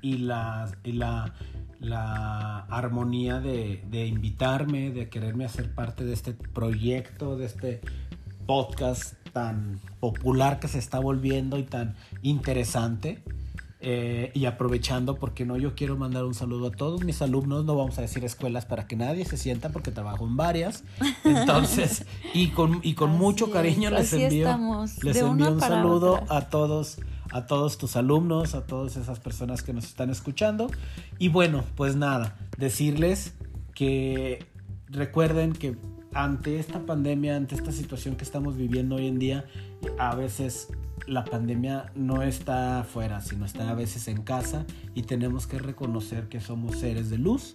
y 0.00 0.18
la, 0.18 0.70
y 0.84 0.92
la, 0.92 1.34
la 1.80 2.60
armonía 2.60 3.40
de, 3.40 3.82
de 3.90 4.06
invitarme, 4.06 4.92
de 4.92 5.08
quererme 5.08 5.44
hacer 5.44 5.74
parte 5.74 6.04
de 6.04 6.12
este 6.14 6.34
proyecto, 6.34 7.36
de 7.36 7.46
este 7.46 7.80
podcast 8.46 9.14
tan 9.32 9.80
popular 9.98 10.60
que 10.60 10.68
se 10.68 10.78
está 10.78 11.00
volviendo 11.00 11.58
y 11.58 11.64
tan 11.64 11.96
interesante. 12.22 13.24
Eh, 13.78 14.30
y 14.32 14.46
aprovechando, 14.46 15.16
porque 15.16 15.44
no, 15.44 15.58
yo 15.58 15.74
quiero 15.74 15.98
mandar 15.98 16.24
un 16.24 16.32
saludo 16.32 16.68
a 16.68 16.70
todos 16.70 17.04
mis 17.04 17.20
alumnos, 17.20 17.66
no 17.66 17.76
vamos 17.76 17.98
a 17.98 18.00
decir 18.00 18.24
escuelas 18.24 18.64
para 18.64 18.86
que 18.86 18.96
nadie 18.96 19.26
se 19.26 19.36
sienta, 19.36 19.68
porque 19.68 19.90
trabajo 19.90 20.26
en 20.26 20.36
varias. 20.36 20.82
Entonces, 21.24 22.06
y 22.34 22.48
con, 22.48 22.80
y 22.82 22.94
con 22.94 23.10
mucho 23.10 23.50
cariño 23.50 23.90
les 23.90 24.12
envío, 24.14 24.48
les 25.02 25.16
envío 25.18 25.52
un 25.52 25.60
saludo 25.60 26.24
a 26.30 26.48
todos, 26.48 26.98
a 27.32 27.46
todos 27.46 27.76
tus 27.76 27.96
alumnos, 27.96 28.54
a 28.54 28.64
todas 28.64 28.96
esas 28.96 29.20
personas 29.20 29.62
que 29.62 29.74
nos 29.74 29.84
están 29.84 30.08
escuchando. 30.08 30.70
Y 31.18 31.28
bueno, 31.28 31.62
pues 31.74 31.96
nada, 31.96 32.34
decirles 32.56 33.34
que 33.74 34.46
recuerden 34.88 35.52
que 35.52 35.76
ante 36.16 36.58
esta 36.58 36.80
pandemia, 36.80 37.36
ante 37.36 37.54
esta 37.54 37.72
situación 37.72 38.16
que 38.16 38.24
estamos 38.24 38.56
viviendo 38.56 38.96
hoy 38.96 39.06
en 39.06 39.18
día, 39.18 39.44
a 39.98 40.14
veces 40.14 40.68
la 41.06 41.24
pandemia 41.24 41.92
no 41.94 42.22
está 42.22 42.80
afuera, 42.80 43.20
sino 43.20 43.44
está 43.44 43.68
a 43.68 43.74
veces 43.74 44.08
en 44.08 44.22
casa 44.22 44.64
y 44.94 45.02
tenemos 45.02 45.46
que 45.46 45.58
reconocer 45.58 46.28
que 46.28 46.40
somos 46.40 46.78
seres 46.78 47.10
de 47.10 47.18
luz 47.18 47.54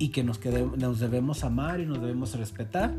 y 0.00 0.08
que 0.08 0.24
nos, 0.24 0.40
nos 0.76 0.98
debemos 0.98 1.44
amar 1.44 1.78
y 1.78 1.86
nos 1.86 2.00
debemos 2.00 2.34
respetar. 2.34 2.92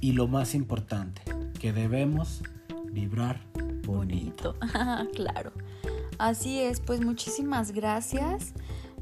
Y 0.00 0.12
lo 0.12 0.28
más 0.28 0.54
importante, 0.54 1.22
que 1.58 1.72
debemos 1.72 2.42
vibrar 2.92 3.40
bonito. 3.84 4.54
claro. 5.14 5.50
Así 6.18 6.60
es, 6.60 6.80
pues 6.80 7.00
muchísimas 7.00 7.72
gracias. 7.72 8.52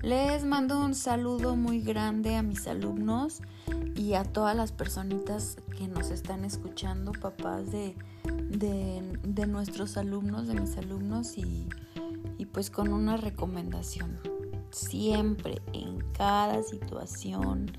Les 0.00 0.44
mando 0.44 0.78
un 0.80 0.94
saludo 0.94 1.56
muy 1.56 1.80
grande 1.80 2.36
a 2.36 2.42
mis 2.42 2.68
alumnos 2.68 3.42
y 3.94 4.14
a 4.14 4.24
todas 4.24 4.56
las 4.56 4.72
personitas 4.72 5.56
que 5.76 5.88
nos 5.88 6.10
están 6.10 6.44
escuchando, 6.44 7.12
papás 7.12 7.70
de 7.72 7.96
de, 8.48 9.46
nuestros 9.46 9.96
alumnos, 9.96 10.48
de 10.48 10.54
mis 10.54 10.76
alumnos 10.76 11.36
y, 11.38 11.68
y 12.38 12.46
pues 12.46 12.70
con 12.70 12.92
una 12.92 13.16
recomendación. 13.16 14.18
Siempre, 14.70 15.62
en 15.72 16.00
cada 16.12 16.62
situación 16.62 17.70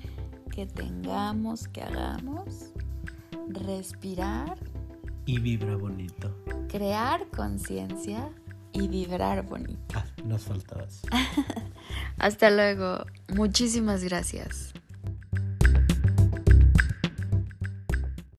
que 0.50 0.66
tengamos, 0.66 1.68
que 1.68 1.82
hagamos, 1.82 2.72
respirar. 3.48 4.58
Y 5.26 5.38
vibra 5.38 5.76
bonito. 5.76 6.34
Crear 6.68 7.28
conciencia 7.28 8.30
y 8.72 8.88
vibrar 8.88 9.46
bonito. 9.46 9.94
Ah, 9.94 10.06
nos 10.24 10.44
faltabas. 10.44 11.02
Hasta 12.18 12.50
luego. 12.50 13.04
Muchísimas 13.28 14.02
gracias. 14.02 14.72